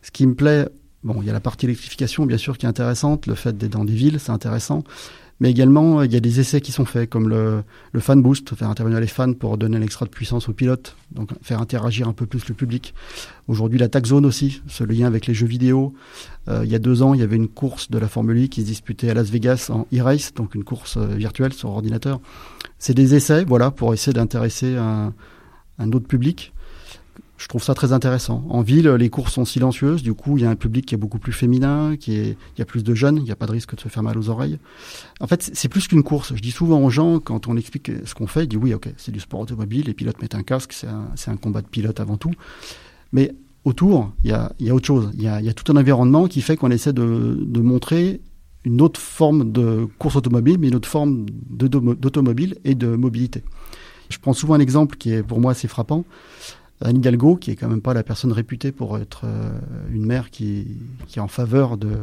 ce 0.00 0.10
qui 0.10 0.26
me 0.26 0.34
plaît, 0.34 0.66
bon, 1.04 1.20
il 1.20 1.26
y 1.26 1.30
a 1.30 1.34
la 1.34 1.40
partie 1.40 1.66
électrification 1.66 2.24
bien 2.24 2.38
sûr 2.38 2.56
qui 2.56 2.64
est 2.64 2.68
intéressante, 2.68 3.26
le 3.26 3.34
fait 3.34 3.56
d'être 3.56 3.72
dans 3.72 3.84
des 3.84 3.94
villes, 3.94 4.18
c'est 4.18 4.32
intéressant. 4.32 4.82
Mais 5.40 5.50
également, 5.50 6.02
il 6.02 6.12
y 6.12 6.16
a 6.16 6.20
des 6.20 6.40
essais 6.40 6.60
qui 6.62 6.72
sont 6.72 6.86
faits, 6.86 7.10
comme 7.10 7.28
le, 7.28 7.62
le 7.92 8.00
fan 8.00 8.22
boost, 8.22 8.54
faire 8.54 8.70
intervenir 8.70 9.00
les 9.00 9.06
fans 9.06 9.34
pour 9.34 9.58
donner 9.58 9.78
l'extra 9.78 10.06
de 10.06 10.10
puissance 10.10 10.48
aux 10.48 10.54
pilotes, 10.54 10.96
donc 11.10 11.30
faire 11.42 11.60
interagir 11.60 12.08
un 12.08 12.14
peu 12.14 12.24
plus 12.24 12.48
le 12.48 12.54
public. 12.54 12.94
Aujourd'hui, 13.46 13.78
la 13.78 13.88
tax 13.88 14.08
zone 14.08 14.24
aussi, 14.24 14.62
ce 14.66 14.82
lien 14.82 15.06
avec 15.06 15.26
les 15.26 15.34
jeux 15.34 15.46
vidéo. 15.46 15.92
Euh, 16.48 16.62
il 16.64 16.70
y 16.70 16.74
a 16.74 16.78
deux 16.78 17.02
ans, 17.02 17.12
il 17.12 17.20
y 17.20 17.22
avait 17.22 17.36
une 17.36 17.48
course 17.48 17.90
de 17.90 17.98
la 17.98 18.08
Formule 18.08 18.44
1 18.44 18.46
qui 18.46 18.62
se 18.62 18.66
disputait 18.66 19.10
à 19.10 19.14
Las 19.14 19.30
Vegas 19.30 19.68
en 19.70 19.86
e-race, 19.94 20.32
donc 20.34 20.54
une 20.54 20.64
course 20.64 20.96
euh, 20.96 21.06
virtuelle 21.06 21.52
sur 21.52 21.68
ordinateur. 21.68 22.20
C'est 22.78 22.94
des 22.94 23.14
essais, 23.14 23.44
voilà, 23.44 23.70
pour 23.70 23.92
essayer 23.92 24.14
d'intéresser 24.14 24.76
un, 24.76 25.12
un 25.78 25.92
autre 25.92 26.06
public 26.06 26.54
je 27.38 27.48
trouve 27.48 27.62
ça 27.62 27.74
très 27.74 27.92
intéressant. 27.92 28.44
En 28.48 28.62
ville, 28.62 28.88
les 28.88 29.10
courses 29.10 29.34
sont 29.34 29.44
silencieuses, 29.44 30.02
du 30.02 30.14
coup, 30.14 30.38
il 30.38 30.44
y 30.44 30.46
a 30.46 30.50
un 30.50 30.56
public 30.56 30.86
qui 30.86 30.94
est 30.94 30.98
beaucoup 30.98 31.18
plus 31.18 31.32
féminin, 31.32 31.96
qui 31.96 32.16
est, 32.16 32.30
il 32.30 32.58
y 32.58 32.62
a 32.62 32.64
plus 32.64 32.82
de 32.82 32.94
jeunes, 32.94 33.18
il 33.18 33.24
n'y 33.24 33.30
a 33.30 33.36
pas 33.36 33.46
de 33.46 33.52
risque 33.52 33.74
de 33.74 33.80
se 33.80 33.88
faire 33.88 34.02
mal 34.02 34.16
aux 34.16 34.30
oreilles. 34.30 34.58
En 35.20 35.26
fait, 35.26 35.50
c'est 35.52 35.68
plus 35.68 35.86
qu'une 35.86 36.02
course. 36.02 36.34
Je 36.34 36.40
dis 36.40 36.50
souvent 36.50 36.80
aux 36.82 36.90
gens, 36.90 37.20
quand 37.20 37.46
on 37.48 37.56
explique 37.56 37.90
ce 38.04 38.14
qu'on 38.14 38.26
fait, 38.26 38.44
ils 38.44 38.48
disent 38.48 38.60
oui, 38.62 38.74
ok, 38.74 38.88
c'est 38.96 39.12
du 39.12 39.20
sport 39.20 39.40
automobile, 39.40 39.86
les 39.86 39.94
pilotes 39.94 40.20
mettent 40.22 40.34
un 40.34 40.42
casque, 40.42 40.72
c'est 40.72 40.88
un, 40.88 41.08
un, 41.26 41.36
combat 41.36 41.60
de 41.60 41.68
pilote 41.68 42.00
avant 42.00 42.16
tout. 42.16 42.32
Mais 43.12 43.34
autour, 43.64 44.12
il 44.24 44.30
y 44.30 44.32
a, 44.32 44.52
il 44.58 44.66
y 44.66 44.70
a 44.70 44.74
autre 44.74 44.86
chose. 44.86 45.10
Il 45.14 45.22
y 45.22 45.28
a, 45.28 45.40
il 45.40 45.46
y 45.46 45.50
a 45.50 45.54
tout 45.54 45.70
un 45.70 45.76
environnement 45.76 46.28
qui 46.28 46.40
fait 46.40 46.56
qu'on 46.56 46.70
essaie 46.70 46.92
de, 46.92 47.38
de 47.40 47.60
montrer 47.60 48.20
une 48.64 48.80
autre 48.80 49.00
forme 49.00 49.52
de 49.52 49.86
course 49.98 50.16
automobile, 50.16 50.56
mais 50.58 50.68
une 50.68 50.74
autre 50.74 50.88
forme 50.88 51.26
d'automobile 51.30 52.56
et 52.64 52.74
de 52.74 52.88
mobilité. 52.88 53.44
Je 54.08 54.18
prends 54.18 54.32
souvent 54.32 54.54
un 54.54 54.60
exemple 54.60 54.96
qui 54.96 55.12
est 55.12 55.22
pour 55.22 55.40
moi 55.40 55.52
assez 55.52 55.68
frappant. 55.68 56.04
Anne 56.82 56.98
Hidalgo, 56.98 57.36
qui 57.36 57.50
est 57.50 57.56
quand 57.56 57.68
même 57.68 57.80
pas 57.80 57.94
la 57.94 58.02
personne 58.02 58.32
réputée 58.32 58.70
pour 58.70 58.98
être 58.98 59.22
euh, 59.24 59.58
une 59.90 60.04
mère 60.04 60.30
qui, 60.30 60.66
est 61.14 61.20
en 61.20 61.28
faveur 61.28 61.78
de, 61.78 61.96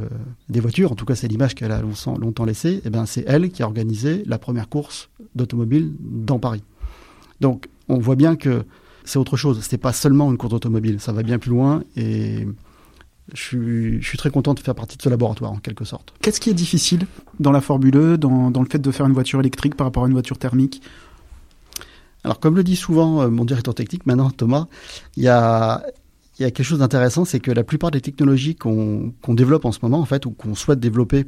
des 0.49 0.59
voitures, 0.59 0.91
en 0.91 0.95
tout 0.95 1.05
cas 1.05 1.15
c'est 1.15 1.27
l'image 1.27 1.53
qu'elle 1.53 1.71
a 1.71 1.81
longtemps, 1.81 2.45
laissée, 2.45 2.73
et 2.73 2.81
eh 2.85 2.89
ben 2.89 3.05
c'est 3.05 3.23
elle 3.27 3.51
qui 3.51 3.61
a 3.61 3.67
organisé 3.67 4.23
la 4.25 4.39
première 4.39 4.69
course 4.69 5.09
d'automobile 5.35 5.93
dans 5.99 6.39
Paris. 6.39 6.63
Donc 7.39 7.67
on 7.87 7.99
voit 7.99 8.15
bien 8.15 8.35
que 8.35 8.63
c'est 9.05 9.19
autre 9.19 9.37
chose, 9.37 9.59
c'est 9.61 9.77
pas 9.77 9.93
seulement 9.93 10.31
une 10.31 10.37
course 10.37 10.53
d'automobile, 10.53 10.99
ça 10.99 11.11
va 11.11 11.21
bien 11.21 11.37
plus 11.37 11.51
loin 11.51 11.83
et 11.95 12.47
je 13.33 13.99
suis, 14.01 14.17
très 14.17 14.31
content 14.31 14.53
de 14.53 14.59
faire 14.59 14.75
partie 14.75 14.97
de 14.97 15.01
ce 15.01 15.09
laboratoire 15.09 15.51
en 15.51 15.57
quelque 15.57 15.85
sorte. 15.85 16.13
Qu'est-ce 16.21 16.41
qui 16.41 16.49
est 16.49 16.55
difficile 16.55 17.05
dans 17.39 17.51
la 17.51 17.61
Formule 17.61 17.95
E, 17.95 18.17
dans 18.17 18.49
le 18.49 18.69
fait 18.69 18.79
de 18.79 18.91
faire 18.91 19.05
une 19.05 19.13
voiture 19.13 19.39
électrique 19.39 19.75
par 19.75 19.87
rapport 19.87 20.03
à 20.03 20.07
une 20.07 20.13
voiture 20.13 20.37
thermique? 20.37 20.81
Alors, 22.23 22.39
comme 22.39 22.55
le 22.55 22.63
dit 22.63 22.75
souvent 22.75 23.21
euh, 23.21 23.29
mon 23.29 23.45
directeur 23.45 23.75
technique, 23.75 24.05
maintenant 24.05 24.29
Thomas, 24.29 24.67
il 25.17 25.23
y 25.23 25.27
a, 25.27 25.83
y 26.39 26.43
a 26.43 26.51
quelque 26.51 26.65
chose 26.65 26.79
d'intéressant, 26.79 27.25
c'est 27.25 27.39
que 27.39 27.51
la 27.51 27.63
plupart 27.63 27.91
des 27.91 28.01
technologies 28.01 28.55
qu'on 28.55 29.13
développe 29.29 29.65
en 29.65 29.71
ce 29.71 29.79
moment, 29.81 29.99
en 29.99 30.05
fait, 30.05 30.25
ou 30.25 30.31
qu'on 30.31 30.55
souhaite 30.55 30.79
développer 30.79 31.25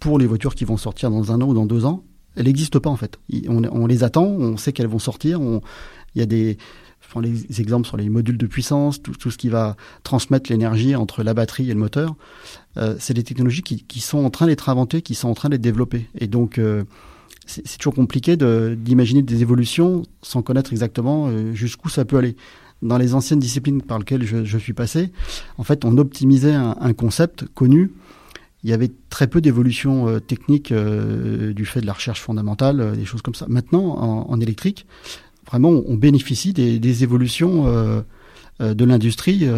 pour 0.00 0.18
les 0.18 0.26
voitures 0.26 0.54
qui 0.54 0.64
vont 0.64 0.76
sortir 0.76 1.10
dans 1.10 1.32
un 1.32 1.40
an 1.40 1.48
ou 1.48 1.54
dans 1.54 1.66
deux 1.66 1.84
ans, 1.84 2.04
elles 2.36 2.44
n'existent 2.44 2.80
pas 2.80 2.90
en 2.90 2.96
fait. 2.96 3.18
On, 3.48 3.64
on, 3.64 3.86
les 3.86 4.04
attend, 4.04 4.26
on 4.26 4.56
sait 4.56 4.72
qu'elles 4.72 4.86
vont 4.86 4.98
sortir. 4.98 5.40
Il 6.14 6.18
y 6.18 6.22
a 6.22 6.26
des, 6.26 6.58
je 7.14 7.20
les 7.20 7.60
exemples 7.60 7.86
sur 7.86 7.96
les 7.96 8.08
modules 8.08 8.38
de 8.38 8.46
puissance, 8.46 9.02
tout, 9.02 9.12
tout 9.12 9.30
ce 9.30 9.38
qui 9.38 9.48
va 9.48 9.76
transmettre 10.02 10.50
l'énergie 10.50 10.94
entre 10.96 11.22
la 11.22 11.34
batterie 11.34 11.70
et 11.70 11.74
le 11.74 11.80
moteur. 11.80 12.14
Euh, 12.76 12.96
c'est 12.98 13.14
des 13.14 13.22
technologies 13.22 13.62
qui, 13.62 13.84
qui, 13.84 14.00
sont 14.00 14.24
en 14.24 14.30
train 14.30 14.46
d'être 14.46 14.68
inventées, 14.68 15.02
qui 15.02 15.14
sont 15.14 15.28
en 15.28 15.34
train 15.34 15.48
d'être 15.48 15.62
développées. 15.62 16.08
Et 16.18 16.26
donc, 16.26 16.58
euh, 16.58 16.84
c'est 17.46 17.78
toujours 17.78 17.94
compliqué 17.94 18.36
d'imaginer 18.36 19.22
de, 19.22 19.26
des 19.26 19.42
évolutions 19.42 20.02
sans 20.22 20.42
connaître 20.42 20.72
exactement 20.72 21.28
euh, 21.28 21.54
jusqu'où 21.54 21.88
ça 21.88 22.04
peut 22.04 22.16
aller. 22.16 22.36
Dans 22.82 22.98
les 22.98 23.14
anciennes 23.14 23.38
disciplines 23.38 23.80
par 23.80 23.98
lesquelles 23.98 24.24
je, 24.24 24.58
suis 24.58 24.74
passé, 24.74 25.10
en 25.56 25.62
fait, 25.62 25.86
on 25.86 25.96
optimisait 25.96 26.52
un, 26.52 26.92
concept 26.92 27.46
connu. 27.54 27.92
Il 28.64 28.70
y 28.70 28.74
avait 28.74 28.90
très 29.08 29.28
peu 29.28 29.40
d'évolutions 29.40 30.08
euh, 30.08 30.20
techniques 30.20 30.72
euh, 30.72 31.54
du 31.54 31.64
fait 31.64 31.80
de 31.80 31.86
la 31.86 31.94
recherche 31.94 32.20
fondamentale, 32.20 32.94
des 32.94 33.06
choses 33.06 33.22
comme 33.22 33.34
ça. 33.34 33.46
Maintenant, 33.48 33.96
en, 34.28 34.40
électrique, 34.40 34.86
vraiment, 35.46 35.70
on 35.70 35.94
bénéficie 35.94 36.52
des, 36.52 37.02
évolutions 37.02 37.64
de 38.60 38.84
l'industrie 38.84 39.48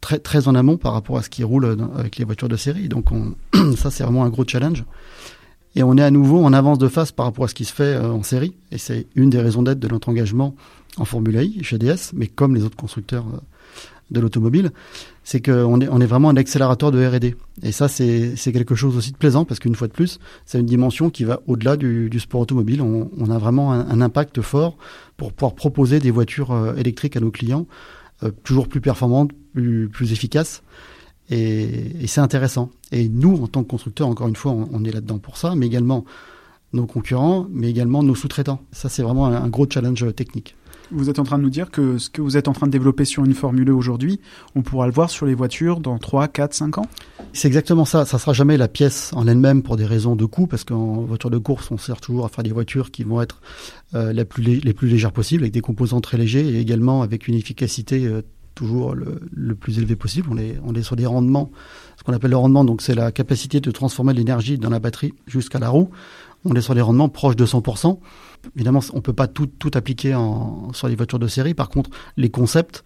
très, 0.00 0.48
en 0.48 0.54
amont 0.54 0.78
par 0.78 0.94
rapport 0.94 1.18
à 1.18 1.22
ce 1.22 1.28
qui 1.28 1.44
roule 1.44 1.76
avec 1.96 2.16
les 2.16 2.24
voitures 2.24 2.48
de 2.48 2.56
série. 2.56 2.88
Donc, 2.88 3.12
on, 3.12 3.34
ça, 3.76 3.90
c'est 3.90 4.04
vraiment 4.04 4.24
un 4.24 4.30
gros 4.30 4.46
challenge. 4.46 4.84
Et 5.74 5.82
on 5.82 5.96
est 5.96 6.02
à 6.02 6.10
nouveau 6.10 6.44
en 6.44 6.52
avance 6.52 6.78
de 6.78 6.88
face 6.88 7.12
par 7.12 7.26
rapport 7.26 7.44
à 7.44 7.48
ce 7.48 7.54
qui 7.54 7.64
se 7.64 7.72
fait 7.72 7.94
euh, 7.94 8.10
en 8.10 8.22
série. 8.22 8.54
Et 8.72 8.78
c'est 8.78 9.06
une 9.14 9.30
des 9.30 9.40
raisons 9.40 9.62
d'être 9.62 9.78
de 9.78 9.88
notre 9.88 10.08
engagement 10.08 10.54
en 10.96 11.04
Formule 11.04 11.36
I 11.36 11.62
chez 11.62 11.78
DS, 11.78 12.12
mais 12.14 12.26
comme 12.26 12.54
les 12.54 12.64
autres 12.64 12.76
constructeurs 12.76 13.26
euh, 13.32 13.38
de 14.10 14.20
l'automobile, 14.20 14.70
c'est 15.22 15.44
qu'on 15.44 15.80
est, 15.80 15.88
on 15.88 16.00
est 16.00 16.06
vraiment 16.06 16.30
un 16.30 16.36
accélérateur 16.36 16.90
de 16.90 17.06
R&D. 17.06 17.36
Et 17.62 17.72
ça, 17.72 17.88
c'est 17.88 18.34
quelque 18.52 18.74
chose 18.74 18.96
aussi 18.96 19.12
de 19.12 19.18
plaisant 19.18 19.44
parce 19.44 19.60
qu'une 19.60 19.74
fois 19.74 19.86
de 19.86 19.92
plus, 19.92 20.18
c'est 20.46 20.58
une 20.58 20.66
dimension 20.66 21.10
qui 21.10 21.24
va 21.24 21.40
au-delà 21.46 21.76
du, 21.76 22.18
sport 22.18 22.40
automobile. 22.40 22.80
On, 22.80 23.30
a 23.30 23.36
vraiment 23.36 23.72
un, 23.72 24.00
impact 24.00 24.40
fort 24.40 24.78
pour 25.18 25.34
pouvoir 25.34 25.54
proposer 25.54 26.00
des 26.00 26.10
voitures 26.10 26.52
euh, 26.52 26.74
électriques 26.76 27.16
à 27.16 27.20
nos 27.20 27.30
clients, 27.30 27.66
toujours 28.42 28.66
plus 28.66 28.80
performantes, 28.80 29.30
plus, 29.52 29.88
plus 29.88 30.12
efficaces. 30.12 30.62
Et, 31.30 32.02
et 32.02 32.06
c'est 32.06 32.20
intéressant. 32.20 32.70
Et 32.92 33.08
nous, 33.08 33.42
en 33.42 33.46
tant 33.46 33.62
que 33.62 33.68
constructeurs, 33.68 34.08
encore 34.08 34.28
une 34.28 34.36
fois, 34.36 34.52
on, 34.52 34.68
on 34.72 34.84
est 34.84 34.92
là-dedans 34.92 35.18
pour 35.18 35.36
ça, 35.36 35.54
mais 35.54 35.66
également 35.66 36.04
nos 36.72 36.86
concurrents, 36.86 37.46
mais 37.50 37.70
également 37.70 38.02
nos 38.02 38.14
sous-traitants. 38.14 38.60
Ça, 38.72 38.88
c'est 38.88 39.02
vraiment 39.02 39.26
un, 39.26 39.42
un, 39.42 39.48
gros 39.48 39.66
challenge 39.68 40.14
technique. 40.14 40.54
Vous 40.90 41.10
êtes 41.10 41.18
en 41.18 41.24
train 41.24 41.36
de 41.36 41.42
nous 41.42 41.50
dire 41.50 41.70
que 41.70 41.98
ce 41.98 42.08
que 42.08 42.22
vous 42.22 42.38
êtes 42.38 42.48
en 42.48 42.52
train 42.52 42.66
de 42.66 42.72
développer 42.72 43.04
sur 43.04 43.24
une 43.24 43.34
Formule 43.34 43.68
e 43.68 43.74
aujourd'hui, 43.74 44.20
on 44.54 44.62
pourra 44.62 44.86
le 44.86 44.92
voir 44.92 45.10
sur 45.10 45.26
les 45.26 45.34
voitures 45.34 45.80
dans 45.80 45.98
3, 45.98 46.28
4, 46.28 46.54
5 46.54 46.78
ans? 46.78 46.86
C'est 47.34 47.46
exactement 47.46 47.84
ça. 47.84 48.06
Ça 48.06 48.18
sera 48.18 48.32
jamais 48.32 48.56
la 48.56 48.68
pièce 48.68 49.12
en 49.14 49.26
elle-même 49.26 49.62
pour 49.62 49.76
des 49.76 49.84
raisons 49.84 50.16
de 50.16 50.24
coût, 50.24 50.46
parce 50.46 50.64
qu'en 50.64 51.02
voiture 51.02 51.30
de 51.30 51.36
course, 51.36 51.70
on 51.70 51.76
sert 51.76 52.00
toujours 52.00 52.24
à 52.24 52.28
faire 52.30 52.42
des 52.42 52.52
voitures 52.52 52.90
qui 52.90 53.04
vont 53.04 53.20
être 53.20 53.42
euh, 53.94 54.12
les, 54.14 54.24
plus 54.24 54.42
les 54.42 54.72
plus 54.72 54.88
légères 54.88 55.12
possibles, 55.12 55.42
avec 55.42 55.52
des 55.52 55.60
composants 55.60 56.00
très 56.00 56.16
légers, 56.16 56.48
et 56.48 56.58
également 56.58 57.02
avec 57.02 57.28
une 57.28 57.34
efficacité 57.34 58.06
euh, 58.06 58.22
toujours 58.58 58.92
le, 58.92 59.54
plus 59.54 59.78
élevé 59.78 59.94
possible. 59.94 60.28
On 60.32 60.74
est, 60.74 60.82
sur 60.82 60.96
des 60.96 61.06
rendements, 61.06 61.52
ce 61.96 62.02
qu'on 62.02 62.12
appelle 62.12 62.32
le 62.32 62.36
rendement, 62.36 62.64
donc 62.64 62.82
c'est 62.82 62.94
la 62.94 63.12
capacité 63.12 63.60
de 63.60 63.70
transformer 63.70 64.12
l'énergie 64.12 64.58
dans 64.58 64.68
la 64.68 64.80
batterie 64.80 65.14
jusqu'à 65.28 65.60
la 65.60 65.68
roue. 65.68 65.90
On 66.44 66.54
est 66.54 66.60
sur 66.60 66.74
des 66.74 66.80
rendements 66.80 67.08
proches 67.08 67.36
de 67.36 67.46
100%. 67.46 68.00
Évidemment, 68.56 68.80
on 68.94 69.00
peut 69.00 69.12
pas 69.12 69.28
tout, 69.28 69.46
tout 69.46 69.70
appliquer 69.74 70.16
en, 70.16 70.72
sur 70.72 70.88
les 70.88 70.96
voitures 70.96 71.20
de 71.20 71.28
série. 71.28 71.54
Par 71.54 71.68
contre, 71.68 71.90
les 72.16 72.30
concepts, 72.30 72.82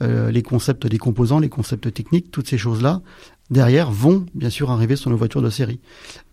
euh, 0.00 0.30
les 0.30 0.42
concepts 0.42 0.86
des 0.86 0.98
composants, 0.98 1.40
les 1.40 1.48
concepts 1.48 1.92
techniques, 1.92 2.30
toutes 2.30 2.48
ces 2.48 2.58
choses-là, 2.58 3.02
derrière, 3.50 3.90
vont 3.90 4.26
bien 4.34 4.50
sûr 4.50 4.70
arriver 4.70 4.96
sur 4.96 5.10
nos 5.10 5.16
voitures 5.16 5.42
de 5.42 5.50
série. 5.50 5.80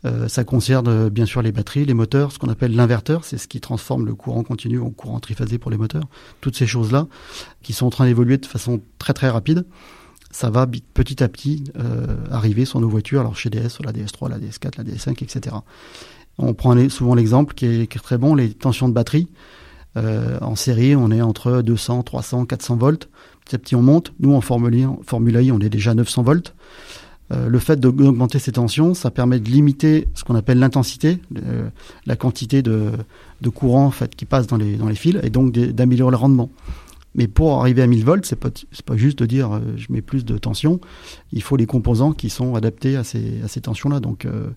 Euh, 0.05 0.27
ça 0.27 0.43
concerne 0.43 1.09
bien 1.09 1.25
sûr 1.25 1.41
les 1.41 1.51
batteries, 1.51 1.85
les 1.85 1.93
moteurs, 1.93 2.31
ce 2.31 2.39
qu'on 2.39 2.49
appelle 2.49 2.75
l'inverteur, 2.75 3.25
c'est 3.25 3.37
ce 3.37 3.47
qui 3.47 3.59
transforme 3.59 4.05
le 4.05 4.15
courant 4.15 4.43
continu 4.43 4.79
en 4.79 4.89
courant 4.89 5.19
triphasé 5.19 5.57
pour 5.57 5.71
les 5.71 5.77
moteurs. 5.77 6.07
Toutes 6.41 6.55
ces 6.55 6.67
choses-là 6.67 7.07
qui 7.63 7.73
sont 7.73 7.87
en 7.87 7.91
train 7.91 8.05
d'évoluer 8.05 8.37
de 8.37 8.45
façon 8.45 8.81
très 8.99 9.13
très 9.13 9.29
rapide. 9.29 9.65
Ça 10.31 10.49
va 10.49 10.67
petit 10.67 11.23
à 11.23 11.29
petit 11.29 11.63
euh, 11.79 12.05
arriver 12.29 12.65
sur 12.65 12.79
nos 12.79 12.89
voitures, 12.89 13.21
alors 13.21 13.35
chez 13.35 13.49
DS, 13.49 13.69
sur 13.69 13.83
la 13.83 13.91
DS3, 13.91 14.29
la 14.29 14.37
DS4, 14.37 14.77
la 14.77 14.83
DS5, 14.83 15.23
etc. 15.23 15.55
On 16.37 16.53
prend 16.53 16.89
souvent 16.89 17.15
l'exemple 17.15 17.55
qui 17.55 17.65
est, 17.65 18.01
très 18.01 18.17
bon, 18.17 18.35
les 18.35 18.53
tensions 18.53 18.87
de 18.87 18.93
batterie. 18.93 19.29
Euh, 19.95 20.37
en 20.41 20.55
série, 20.55 20.95
on 20.95 21.09
est 21.09 21.21
entre 21.21 21.61
200, 21.63 22.03
300, 22.03 22.45
400 22.45 22.75
volts. 22.75 23.09
Petit 23.45 23.55
à 23.55 23.59
petit, 23.59 23.75
on 23.75 23.81
monte. 23.81 24.13
Nous, 24.19 24.33
en 24.33 24.41
Formule, 24.41 24.75
I, 25.41 25.51
on 25.51 25.59
est 25.59 25.69
déjà 25.69 25.91
à 25.91 25.95
900 25.95 26.23
volts. 26.23 26.53
Euh, 27.31 27.49
le 27.49 27.59
fait 27.59 27.79
d'augmenter 27.79 28.39
ces 28.39 28.53
tensions, 28.53 28.93
ça 28.93 29.11
permet 29.11 29.39
de 29.39 29.49
limiter 29.49 30.07
ce 30.13 30.23
qu'on 30.23 30.35
appelle 30.35 30.59
l'intensité, 30.59 31.19
la 32.05 32.15
quantité 32.15 32.61
de, 32.61 32.91
courant 33.53 33.85
en 33.85 33.91
fait 33.91 34.15
qui 34.15 34.25
passe 34.25 34.47
dans 34.47 34.57
les, 34.57 34.95
fils, 34.95 35.17
et 35.23 35.29
donc 35.29 35.51
d'améliorer 35.51 36.11
le 36.11 36.17
rendement. 36.17 36.49
Mais 37.15 37.27
pour 37.27 37.59
arriver 37.59 37.81
à 37.81 37.87
1000 37.87 38.05
volts, 38.05 38.25
c'est 38.25 38.35
pas 38.35 38.49
pas 38.85 38.95
juste 38.95 39.19
de 39.19 39.25
dire 39.25 39.51
euh, 39.51 39.59
je 39.75 39.87
mets 39.89 40.01
plus 40.01 40.23
de 40.23 40.37
tension. 40.37 40.79
Il 41.33 41.41
faut 41.41 41.57
les 41.57 41.65
composants 41.65 42.11
qui 42.11 42.29
sont 42.29 42.55
adaptés 42.55 42.95
à 42.95 43.03
ces, 43.03 43.41
à 43.43 43.47
ces 43.47 43.59
tensions-là. 43.59 43.99
Donc 43.99 44.25
euh, 44.25 44.49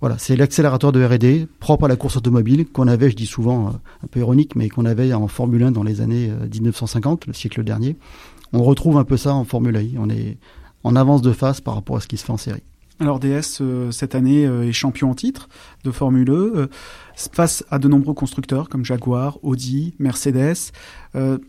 voilà, 0.00 0.16
c'est 0.18 0.34
l'accélérateur 0.34 0.90
de 0.90 1.04
R&D 1.04 1.46
propre 1.60 1.84
à 1.84 1.88
la 1.88 1.96
course 1.96 2.16
automobile 2.16 2.66
qu'on 2.66 2.88
avait, 2.88 3.10
je 3.10 3.16
dis 3.16 3.26
souvent 3.26 3.68
un 4.02 4.06
peu 4.10 4.20
ironique, 4.20 4.56
mais 4.56 4.68
qu'on 4.70 4.86
avait 4.86 5.12
en 5.12 5.28
Formule 5.28 5.62
1 5.62 5.70
dans 5.72 5.82
les 5.82 6.00
années 6.00 6.32
1950, 6.52 7.26
le 7.26 7.34
siècle 7.34 7.62
dernier. 7.62 7.96
On 8.52 8.62
retrouve 8.64 8.96
un 8.96 9.04
peu 9.04 9.16
ça 9.16 9.34
en 9.34 9.44
Formule 9.44 9.76
1. 9.76 10.00
On 10.00 10.10
est 10.10 10.38
en 10.84 10.96
avance 10.96 11.22
de 11.22 11.32
face 11.32 11.60
par 11.60 11.74
rapport 11.74 11.96
à 11.96 12.00
ce 12.00 12.08
qui 12.08 12.16
se 12.16 12.24
fait 12.24 12.32
en 12.32 12.36
série. 12.36 12.62
Alors 13.02 13.18
DS 13.18 13.58
euh, 13.60 13.90
cette 13.90 14.14
année 14.14 14.46
euh, 14.46 14.68
est 14.68 14.72
champion 14.72 15.10
en 15.10 15.14
titre 15.14 15.48
de 15.82 15.90
Formule 15.90 16.30
E 16.30 16.52
euh, 16.54 16.66
face 17.16 17.64
à 17.68 17.80
de 17.80 17.88
nombreux 17.88 18.14
constructeurs 18.14 18.68
comme 18.68 18.84
Jaguar, 18.84 19.38
Audi, 19.42 19.94
Mercedes. 19.98 20.72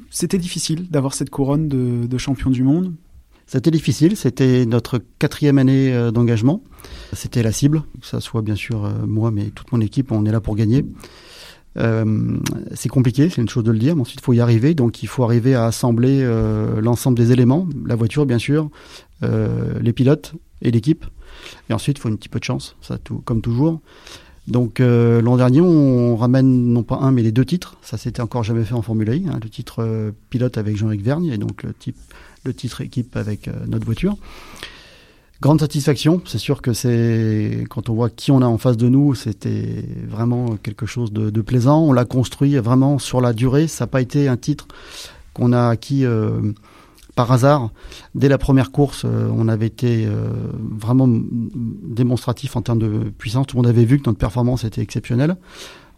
C'était 0.10 0.38
difficile 0.40 0.90
d'avoir 0.90 1.14
cette 1.14 1.30
couronne 1.30 1.68
de, 1.70 2.18
champion 2.18 2.50
du 2.50 2.64
monde. 2.64 2.94
C'était 3.46 3.72
difficile, 3.72 4.18
c'était 4.18 4.66
notre 4.66 5.00
quatrième 5.20 5.58
année 5.58 6.12
d'engagement. 6.12 6.62
C'était 7.14 7.44
la 7.44 7.54
cible, 7.54 7.84
que 8.02 8.08
ce 8.08 8.20
soit 8.20 8.42
bien 8.42 8.56
sûr 8.56 8.92
moi, 9.08 9.32
mais 9.32 9.52
toute 9.52 9.72
mon 9.72 9.80
équipe, 9.80 10.12
on 10.12 10.26
est 10.26 10.32
là 10.32 10.42
pour 10.42 10.58
gagner. 10.58 10.86
c'est 11.76 12.90
compliqué, 12.90 13.30
c'est 13.30 13.42
une 13.42 13.48
chose 13.48 13.64
de 13.64 13.72
le 13.72 13.80
dire, 13.80 13.96
mais 13.96 14.02
ensuite 14.02 14.20
il 14.20 14.24
faut 14.24 14.34
y 14.34 14.42
arriver, 14.42 14.74
donc 14.74 15.02
il 15.02 15.08
faut 15.08 15.24
arriver 15.24 15.56
à 15.56 15.66
assembler 15.66 16.28
l'ensemble 16.82 17.18
des 17.18 17.32
éléments, 17.32 17.70
la 17.86 17.96
voiture 17.96 18.26
bien 18.26 18.40
sûr, 18.40 18.70
les 19.82 19.94
pilotes 19.94 20.34
et 20.62 20.72
l'équipe. 20.72 21.06
Et 21.70 21.74
ensuite, 21.74 21.98
il 21.98 22.02
faut 22.02 22.10
un 22.10 22.16
petit 22.16 22.30
peu 22.30 22.40
de 22.40 22.44
chance, 22.44 22.76
comme 23.26 23.42
toujours. 23.42 23.82
Donc 24.48 24.80
euh, 24.80 25.22
l'an 25.22 25.38
dernier, 25.38 25.62
on 25.62 26.16
ramène 26.18 26.74
non 26.74 26.84
pas 26.84 26.98
un, 26.98 27.12
mais 27.12 27.22
les 27.22 27.32
deux 27.32 27.46
titres. 27.46 27.78
Ça, 27.82 27.98
s'était 27.98 28.22
encore 28.22 28.44
jamais 28.44 28.66
fait 28.66 28.74
en 28.74 28.82
Formule 28.82 29.10
1. 29.10 29.14
Hein. 29.14 29.40
le 29.42 29.50
titre 29.50 29.78
euh, 29.80 30.12
pilote 30.30 30.58
avec 30.58 30.76
Jean-Luc 30.76 31.02
Vergne 31.02 31.28
et 31.28 31.38
donc 31.38 31.64
le, 31.64 32.54
titre 32.54 32.82
équipe 32.82 33.16
avec 33.16 33.48
euh, 33.48 33.54
notre 33.68 33.86
voiture. 33.86 34.18
Grande 35.40 35.62
satisfaction. 35.62 36.22
C'est 36.26 36.38
sûr 36.38 36.62
que 36.62 36.74
c'est 36.74 37.66
quand 37.70 37.90
on 37.90 37.94
voit 37.94 38.10
qui 38.10 38.32
on 38.32 38.42
a 38.42 38.46
en 38.46 38.58
face 38.58 38.78
de 38.78 38.90
nous, 38.90 39.14
c'était 39.16 39.86
vraiment 40.08 40.58
quelque 40.58 40.86
chose 40.86 41.12
de, 41.12 41.30
de 41.30 41.42
plaisant. 41.42 41.82
On 41.82 41.94
l'a 41.94 42.06
construit 42.06 42.56
vraiment 42.58 43.00
sur 43.00 43.22
la 43.22 43.34
durée. 43.34 43.68
Ça 43.68 43.84
n'a 43.84 43.88
pas 43.88 44.02
été 44.02 44.28
un 44.28 44.38
titre 44.38 44.68
qu'on 45.34 45.52
a 45.52 45.70
acquis 45.70 46.06
par 47.16 47.32
hasard, 47.32 47.70
dès 48.16 48.28
la 48.28 48.38
première 48.38 48.72
course, 48.72 49.04
euh, 49.06 49.30
on 49.36 49.48
avait 49.48 49.68
été 49.68 50.06
euh, 50.06 50.30
vraiment 50.58 51.08
démonstratif 51.08 52.56
en 52.56 52.62
termes 52.62 52.80
de 52.80 53.10
puissance. 53.18 53.48
Tout 53.48 53.58
le 53.58 53.64
monde 53.64 53.70
avait 53.70 53.86
vu 53.86 54.00
que 54.00 54.10
notre 54.10 54.18
performance 54.18 54.64
était 54.64 54.82
exceptionnelle. 54.82 55.38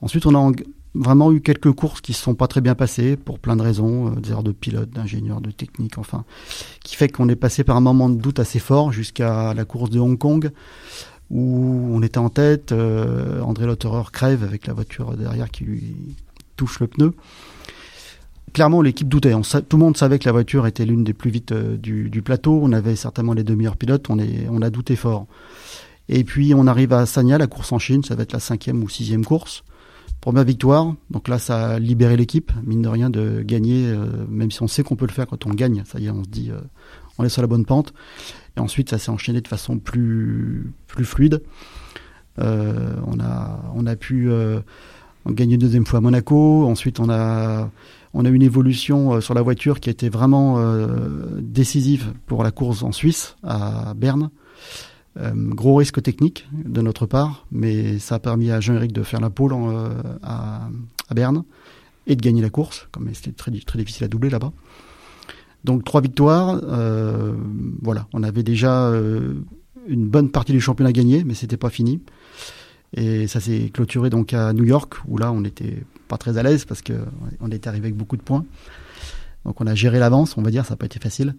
Ensuite, 0.02 0.26
on 0.26 0.36
a 0.36 0.52
vraiment 0.94 1.32
eu 1.32 1.42
quelques 1.42 1.72
courses 1.72 2.02
qui 2.02 2.14
se 2.14 2.22
sont 2.22 2.36
pas 2.36 2.48
très 2.48 2.62
bien 2.62 2.76
passées 2.76 3.16
pour 3.16 3.40
plein 3.40 3.56
de 3.56 3.62
raisons, 3.62 4.08
euh, 4.08 4.20
des 4.20 4.32
erreurs 4.32 4.44
de 4.44 4.52
pilote, 4.52 4.90
d'ingénieur, 4.90 5.40
de 5.40 5.52
technique, 5.52 5.98
enfin, 5.98 6.26
qui 6.84 6.96
fait 6.96 7.10
qu'on 7.10 7.30
est 7.30 7.36
passé 7.36 7.64
par 7.64 7.78
un 7.78 7.82
moment 7.82 8.10
de 8.10 8.18
doute 8.18 8.40
assez 8.40 8.60
fort 8.60 8.92
jusqu'à 8.92 9.54
la 9.54 9.66
course 9.66 9.90
de 9.90 10.00
Hong 10.00 10.18
Kong 10.18 10.52
où 11.32 11.90
on 11.92 12.04
était 12.04 12.20
en 12.20 12.30
tête, 12.30 12.72
André 12.72 13.66
Lotterer 13.66 14.04
crève 14.14 14.44
avec 14.44 14.68
la 14.68 14.74
voiture 14.74 15.18
derrière 15.18 15.50
qui 15.50 15.64
lui 15.64 15.96
touche 16.56 16.80
le 16.80 16.86
pneu 16.86 17.16
clairement, 18.56 18.82
l'équipe 18.82 19.10
doutait. 19.10 19.34
tout 19.34 19.78
le 19.78 19.84
monde 19.84 19.98
savait 19.98 20.18
que 20.18 20.26
la 20.26 20.32
voiture 20.32 20.66
était 20.66 20.86
l'une 20.86 21.04
des 21.04 21.14
plus 21.14 21.30
vite 21.30 21.52
euh, 21.52 21.76
du, 21.76 22.22
plateau. 22.22 22.58
On 22.64 22.72
avait 22.72 22.96
certainement 22.96 23.34
les 23.34 23.44
deux 23.44 23.56
meilleurs 23.56 23.76
pilotes. 23.76 24.10
On, 24.10 24.62
a 24.62 24.70
douté 24.70 24.96
fort. 24.96 25.28
Et 26.08 26.24
puis, 26.24 26.54
on 26.56 26.66
arrive 26.66 26.94
à 26.94 27.06
Sanya, 27.06 27.38
la 27.38 27.48
course 27.48 27.74
en 27.74 27.80
Chine. 27.80 28.02
Ça 28.04 28.16
va 28.16 28.24
être 28.24 28.32
la 28.32 28.40
cinquième 28.40 28.82
ou 28.82 28.88
sixième 28.88 29.26
course. 29.26 29.66
Première 30.22 30.46
victoire. 30.46 30.96
Donc 31.12 31.28
là, 31.28 31.38
ça 31.38 31.72
a 31.72 31.80
libéré 31.80 32.16
l'équipe, 32.16 32.54
mine 32.64 32.82
de 32.82 32.88
rien, 32.88 33.10
de 33.10 33.42
gagner, 33.42 33.88
euh, 33.88 34.08
même 34.30 34.52
si 34.52 34.64
on 34.64 34.68
sait 34.68 34.84
qu'on 34.84 34.96
peut 34.96 35.06
le 35.06 35.12
faire 35.12 35.28
quand 35.28 35.46
on 35.46 35.50
gagne. 35.50 35.84
Ça 35.86 36.00
y 36.00 36.06
est, 36.06 36.10
on 36.10 36.24
se 36.24 36.30
dit, 36.30 36.50
euh, 36.50 36.62
on 37.18 37.26
est 37.26 37.30
sur 37.30 37.42
la 37.42 37.50
bonne 37.50 37.66
pente. 37.66 37.94
Et 38.56 38.62
ensuite, 38.62 38.90
ça 38.90 38.98
s'est 38.98 39.12
enchaîné 39.12 39.42
de 39.42 39.50
façon 39.50 39.80
plus, 39.80 40.72
plus 40.88 41.04
fluide. 41.04 41.42
on, 42.38 43.20
a, 43.20 43.72
on 43.76 43.86
a 43.86 43.96
pu 43.98 44.30
gagner 45.28 45.56
une 45.56 45.60
deuxième 45.60 45.86
fois 45.86 45.98
à 45.98 46.02
Monaco. 46.02 46.66
Ensuite, 46.66 47.02
on 47.02 47.10
a 47.10 47.70
on 48.16 48.24
a 48.24 48.30
une 48.30 48.42
évolution 48.42 49.14
euh, 49.14 49.22
sur 49.22 49.34
la 49.34 49.42
voiture 49.42 49.80
qui 49.80 49.90
a 49.90 49.92
été 49.92 50.10
vraiment 50.10 50.58
euh, 50.58 50.88
décisive 51.42 52.14
pour 52.26 52.44
la 52.44 52.52
course 52.52 52.82
en 52.82 52.92
Suisse, 52.92 53.36
à 53.44 53.94
Berne. 53.94 54.32
Euh, 55.18 55.32
gros 55.36 55.76
risque 55.76 56.02
technique 56.02 56.48
de 56.54 56.82
notre 56.82 57.06
part, 57.06 57.46
mais 57.52 58.00
ça 58.00 58.16
a 58.16 58.20
permis 58.20 58.52
à 58.52 58.62
Jean-Éric 58.62 58.94
de 58.94 59.04
faire 59.04 59.20
la 59.20 59.30
pole 59.30 59.54
à, 60.24 60.70
Berne 61.14 61.44
et 62.08 62.16
de 62.16 62.22
gagner 62.22 62.42
la 62.42 62.50
course, 62.50 62.88
comme 62.92 63.14
c'était 63.14 63.32
très, 63.32 63.52
très 63.52 63.80
difficile 63.80 64.06
à 64.06 64.08
doubler 64.08 64.30
là-bas. 64.30 64.52
Donc 65.64 65.84
trois 65.84 66.02
victoires, 66.02 66.60
voilà, 67.82 68.08
on 68.14 68.24
avait 68.24 68.44
déjà 68.44 68.92
une 69.88 70.08
bonne 70.08 70.30
partie 70.30 70.52
du 70.52 70.62
championnat 70.62 70.92
gagné, 70.92 71.24
mais 71.24 71.34
c'était 71.34 71.58
pas 71.58 71.70
fini. 71.70 72.02
Et 72.96 73.28
ça 73.28 73.40
s'est 73.42 73.70
clôturé 73.74 74.10
donc 74.10 74.34
à 74.34 74.54
New 74.54 74.64
York, 74.64 74.96
où 75.08 75.18
là 75.18 75.32
on 75.32 75.42
n'était 75.42 75.84
pas 76.08 76.18
très 76.18 76.38
à 76.38 76.44
l'aise 76.44 76.66
parce 76.66 76.82
qu'on 76.82 77.52
était 77.52 77.68
arrivé 77.68 77.88
avec 77.88 77.98
beaucoup 77.98 78.18
de 78.18 78.22
points. 78.22 78.46
Donc 79.44 79.62
on 79.62 79.68
a 79.68 79.76
géré 79.76 80.00
l'avance, 80.00 80.38
on 80.38 80.42
va 80.42 80.50
dire, 80.50 80.66
ça 80.66 80.74
n'a 80.74 80.78
pas 80.78 80.86
été 80.86 81.00
facile. 81.00 81.36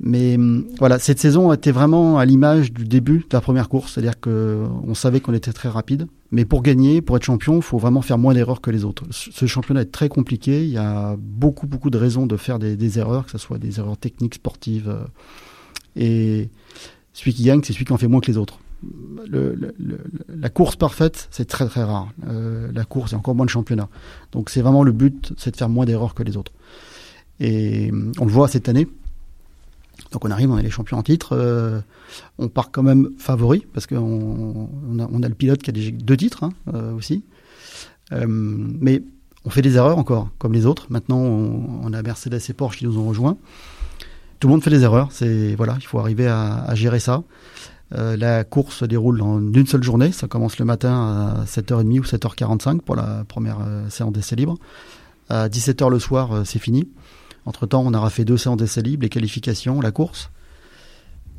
Mais 0.00 0.36
hum, 0.36 0.66
voilà, 0.78 0.98
cette 0.98 1.18
saison 1.18 1.52
était 1.52 1.72
vraiment 1.72 2.18
à 2.18 2.24
l'image 2.24 2.72
du 2.72 2.84
début 2.84 3.18
de 3.18 3.26
la 3.32 3.40
première 3.40 3.68
course, 3.68 3.94
c'est-à-dire 3.94 4.20
qu'on 4.20 4.94
savait 4.94 5.20
qu'on 5.20 5.32
était 5.32 5.52
très 5.52 5.68
rapide. 5.68 6.06
Mais 6.30 6.44
pour 6.44 6.62
gagner, 6.62 7.00
pour 7.00 7.16
être 7.16 7.24
champion, 7.24 7.56
il 7.56 7.62
faut 7.62 7.78
vraiment 7.78 8.02
faire 8.02 8.18
moins 8.18 8.34
d'erreurs 8.34 8.60
que 8.60 8.70
les 8.70 8.84
autres. 8.84 9.04
Ce 9.10 9.46
championnat 9.46 9.80
est 9.82 9.92
très 9.92 10.08
compliqué, 10.08 10.62
il 10.62 10.70
y 10.70 10.76
a 10.76 11.16
beaucoup, 11.18 11.66
beaucoup 11.66 11.90
de 11.90 11.98
raisons 11.98 12.26
de 12.26 12.36
faire 12.36 12.58
des, 12.58 12.76
des 12.76 12.98
erreurs, 12.98 13.24
que 13.24 13.32
ce 13.32 13.38
soit 13.38 13.58
des 13.58 13.80
erreurs 13.80 13.96
techniques, 13.96 14.34
sportives. 14.34 14.88
Euh, 14.88 15.04
et 15.96 16.50
celui 17.12 17.34
qui 17.34 17.42
gagne, 17.44 17.62
c'est 17.64 17.72
celui 17.72 17.86
qui 17.86 17.92
en 17.92 17.98
fait 17.98 18.08
moins 18.08 18.20
que 18.20 18.30
les 18.30 18.36
autres 18.36 18.60
la 19.30 20.48
course 20.48 20.76
parfaite, 20.76 21.28
c'est 21.30 21.46
très 21.46 21.66
très 21.66 21.82
rare. 21.82 22.08
Euh, 22.28 22.70
la 22.72 22.84
course, 22.84 23.10
c'est 23.10 23.16
encore 23.16 23.34
moins 23.34 23.46
le 23.46 23.50
championnat. 23.50 23.88
Donc 24.32 24.50
c'est 24.50 24.62
vraiment 24.62 24.82
le 24.82 24.92
but, 24.92 25.32
c'est 25.36 25.50
de 25.50 25.56
faire 25.56 25.68
moins 25.68 25.84
d'erreurs 25.84 26.14
que 26.14 26.22
les 26.22 26.36
autres. 26.36 26.52
Et 27.40 27.92
on 28.18 28.24
le 28.24 28.30
voit 28.30 28.48
cette 28.48 28.68
année. 28.68 28.88
Donc 30.12 30.24
on 30.24 30.30
arrive, 30.30 30.50
on 30.50 30.58
est 30.58 30.62
les 30.62 30.70
champions 30.70 30.98
en 30.98 31.02
titre. 31.02 31.30
Euh, 31.32 31.80
on 32.38 32.48
part 32.48 32.70
quand 32.70 32.82
même 32.82 33.10
favori 33.18 33.66
parce 33.72 33.86
qu'on 33.86 34.68
on 34.88 35.22
a, 35.22 35.28
le 35.28 35.34
pilote 35.34 35.60
qui 35.60 35.70
a 35.70 35.72
déjà 35.72 35.90
deux 35.90 36.16
titres 36.16 36.44
hein, 36.44 36.52
euh, 36.74 36.94
aussi. 36.94 37.24
mais 38.10 39.02
on 39.44 39.50
fait 39.50 39.62
des 39.62 39.76
erreurs 39.76 39.98
encore, 39.98 40.30
comme 40.38 40.52
les 40.52 40.66
autres. 40.66 40.86
Maintenant, 40.90 41.20
on, 41.20 41.92
a 41.92 42.02
Mercedes 42.02 42.40
et 42.48 42.52
Porsche 42.52 42.78
qui 42.78 42.84
nous 42.84 42.98
ont 42.98 43.08
rejoints. 43.08 43.36
Tout 44.40 44.48
le 44.48 44.52
monde 44.52 44.62
fait 44.62 44.70
des 44.70 44.82
erreurs. 44.82 45.08
C'est 45.10 45.54
voilà, 45.56 45.76
il 45.80 45.86
faut 45.86 45.98
arriver 45.98 46.28
à 46.28 46.74
gérer 46.74 47.00
ça. 47.00 47.22
Euh, 47.94 48.16
la 48.16 48.44
course 48.44 48.76
se 48.76 48.84
déroule 48.84 49.22
en 49.22 49.40
une 49.40 49.66
seule 49.66 49.82
journée. 49.82 50.12
Ça 50.12 50.28
commence 50.28 50.58
le 50.58 50.64
matin 50.64 51.36
à 51.40 51.44
7h30 51.44 52.00
ou 52.00 52.04
7h45 52.04 52.80
pour 52.80 52.96
la 52.96 53.24
première 53.24 53.58
euh, 53.66 53.88
séance 53.88 54.12
d'essai 54.12 54.36
libre. 54.36 54.56
À 55.28 55.48
17h 55.48 55.90
le 55.90 55.98
soir, 55.98 56.32
euh, 56.32 56.44
c'est 56.44 56.58
fini. 56.58 56.88
Entre-temps, 57.46 57.82
on 57.84 57.94
aura 57.94 58.10
fait 58.10 58.24
deux 58.24 58.36
séances 58.36 58.58
d'essai 58.58 58.82
libre, 58.82 59.02
les 59.02 59.08
qualifications, 59.08 59.80
la 59.80 59.90
course. 59.90 60.30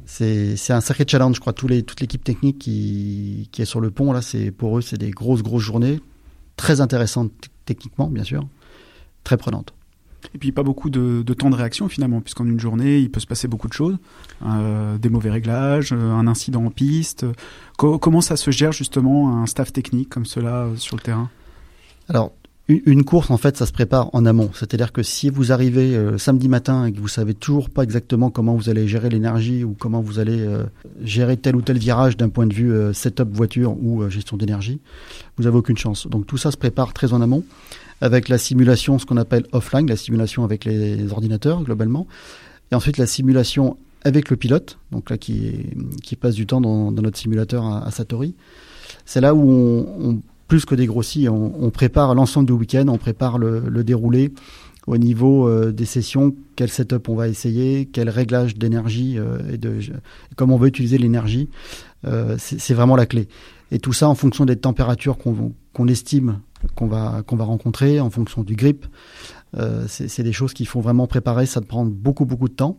C'est 0.06 0.72
un 0.72 0.82
sacré 0.82 1.06
challenge, 1.08 1.36
je 1.36 1.40
crois. 1.40 1.54
Toute 1.54 1.70
l'équipe 2.02 2.24
technique 2.24 2.58
qui, 2.58 3.48
qui, 3.52 3.62
est 3.62 3.66
sur 3.66 3.80
le 3.80 3.92
pont, 3.92 4.12
là, 4.12 4.24
c'est 4.24 4.50
pour 4.50 4.80
eux, 4.80 4.82
c'est 4.82 4.98
des 4.98 5.12
grosses, 5.12 5.44
grosses 5.44 5.62
journées. 5.62 6.02
Très 6.56 6.82
intéressantes 6.82 7.32
techniquement, 7.66 8.08
bien 8.08 8.24
sûr. 8.24 8.48
Très 9.24 9.38
prenantes. 9.38 9.72
Et 10.34 10.38
puis 10.38 10.51
pas 10.51 10.63
beaucoup 10.63 10.89
de, 10.89 11.23
temps 11.34 11.49
de 11.49 11.55
réaction 11.55 11.88
finalement, 11.89 12.21
puisqu'en 12.21 12.45
une 12.45 12.60
journée, 12.60 12.99
il 12.99 13.10
peut 13.10 13.19
se 13.19 13.27
passer 13.27 13.47
beaucoup 13.47 13.67
de 13.67 13.73
choses. 13.73 13.97
Euh, 14.45 14.97
des 14.97 15.10
mauvais 15.10 15.29
réglages, 15.29 15.93
euh, 15.93 16.12
un 16.12 16.27
incident 16.27 16.65
en 16.65 16.71
piste. 16.71 17.25
comment 17.77 18.21
ça 18.21 18.36
se 18.36 18.51
gère 18.51 18.71
justement 18.71 19.41
un 19.41 19.45
staff 19.45 19.73
technique 19.73 20.10
comme 20.10 20.25
cela 20.25 20.63
euh, 20.63 20.75
sur 20.75 20.95
le 20.95 21.01
terrain? 21.01 21.29
Alors, 22.08 22.34
une 22.67 23.03
course, 23.03 23.32
en 23.32 23.38
fait, 23.38 23.58
ça 23.58 23.65
se 23.65 23.71
prépare 23.71 24.12
en 24.13 24.27
amont. 24.27 24.51
C'est-à-dire 24.53 24.91
que 24.91 25.01
si 25.01 25.32
vous 25.32 25.51
arrivez 25.51 25.99
samedi 26.19 26.47
matin 26.47 26.86
et 26.86 26.91
que 26.91 26.99
vous 26.99 27.08
savez 27.08 27.34
toujours 27.34 27.71
pas 27.71 27.82
exactement 27.82 28.29
comment 28.29 28.53
vous 28.53 28.69
allez 28.69 28.88
gérer 28.88 29.10
l'énergie 29.10 29.63
ou 29.63 29.75
comment 29.77 30.01
vous 30.01 30.19
allez 30.19 30.47
gérer 31.01 31.36
tel 31.38 31.55
ou 31.55 31.63
tel 31.63 31.79
virage 31.79 32.15
d'un 32.15 32.29
point 32.29 32.45
de 32.45 32.53
vue 32.53 32.71
setup 32.93 33.29
voiture 33.32 33.75
ou 33.84 34.08
gestion 34.10 34.38
d'énergie, 34.38 34.82
vous 35.38 35.47
avez 35.47 35.58
aucune 35.58 35.77
chance. 35.77 36.05
Donc 36.05 36.27
tout 36.27 36.38
ça 36.38 36.51
se 36.51 36.58
prépare 36.58 36.93
très 36.93 37.12
en 37.12 37.21
amont 37.21 37.43
avec 38.02 38.30
la 38.30 38.38
simulation, 38.38 39.00
ce 39.00 39.06
qu'on 39.06 39.18
appelle 39.18 39.46
offline, 39.52 39.88
la 39.88 39.98
simulation 39.98 40.44
avec 40.44 40.66
les 40.66 41.12
ordinateurs 41.12 41.64
globalement, 41.64 42.08
et 42.72 42.76
ensuite 42.76 42.98
la 42.98 43.08
simulation 43.08 43.78
avec 44.04 44.30
le 44.30 44.38
pilote, 44.38 44.80
donc 44.92 45.10
là 45.10 45.18
qui, 45.18 45.68
qui 46.04 46.16
passe 46.16 46.36
du 46.36 46.46
temps 46.46 46.62
dans, 46.62 46.92
notre 46.92 47.18
simulateur 47.18 47.66
à, 47.66 47.92
Satori. 47.92 48.36
C'est 49.06 49.22
là 49.22 49.36
où 49.36 49.50
on, 49.50 50.22
plus 50.48 50.66
que 50.66 50.76
dégrossit, 50.76 51.30
on, 51.30 51.54
on 51.60 51.70
prépare 51.70 52.16
l'ensemble 52.16 52.48
du 52.48 52.54
week-end, 52.54 52.88
on 52.88 52.98
prépare 52.98 53.38
le, 53.38 53.84
déroulé 53.84 54.34
au 54.88 54.98
niveau 54.98 55.48
euh, 55.48 55.72
des 55.72 55.86
sessions, 55.86 56.34
quel 56.56 56.70
setup 56.70 57.10
on 57.10 57.16
va 57.16 57.28
essayer, 57.28 57.86
quel 57.86 58.10
réglage 58.10 58.56
d'énergie 58.56 59.20
euh, 59.20 59.38
et 59.54 59.58
de 59.58 59.78
comment 60.36 60.56
on 60.56 60.58
veut 60.58 60.70
utiliser 60.70 60.98
l'énergie. 60.98 61.50
Euh, 62.06 62.36
c'est 62.40 62.74
vraiment 62.74 62.96
la 62.96 63.06
clé. 63.06 63.28
Et 63.72 63.78
tout 63.78 63.94
ça 63.94 64.10
en 64.10 64.16
fonction 64.16 64.46
des 64.46 64.56
températures 64.56 65.18
qu'on 65.18 65.88
estime 65.88 66.40
qu'on 66.76 66.88
va, 66.88 67.24
rencontrer, 67.39 68.00
en 68.00 68.10
fonction 68.10 68.43
du 68.43 68.56
grip. 68.56 68.86
Euh, 69.58 69.86
c'est 69.88 70.24
des 70.24 70.34
choses 70.34 70.54
qu'il 70.54 70.67
faut 70.67 70.82
vraiment 70.82 71.08
préparer, 71.08 71.45
ça 71.45 71.62
prend 71.62 71.86
beaucoup, 71.86 72.26
beaucoup 72.26 72.48
de 72.48 72.54
temps. 72.54 72.78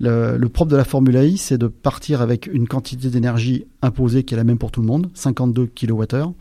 Le, 0.00 0.46
propre 0.46 0.70
de 0.70 0.76
la 0.76 0.84
Formule 0.84 1.16
I, 1.16 1.38
c'est 1.38 1.58
de 1.58 1.66
partir 1.66 2.22
avec 2.22 2.46
une 2.46 2.68
quantité 2.68 3.10
d'énergie 3.10 3.66
imposée 3.82 4.22
qui 4.22 4.34
est 4.34 4.36
la 4.36 4.44
même 4.44 4.58
pour 4.58 4.70
tout 4.70 4.80
le 4.80 4.86
monde, 4.86 5.10
52 5.14 5.66
kWh. 5.66 6.34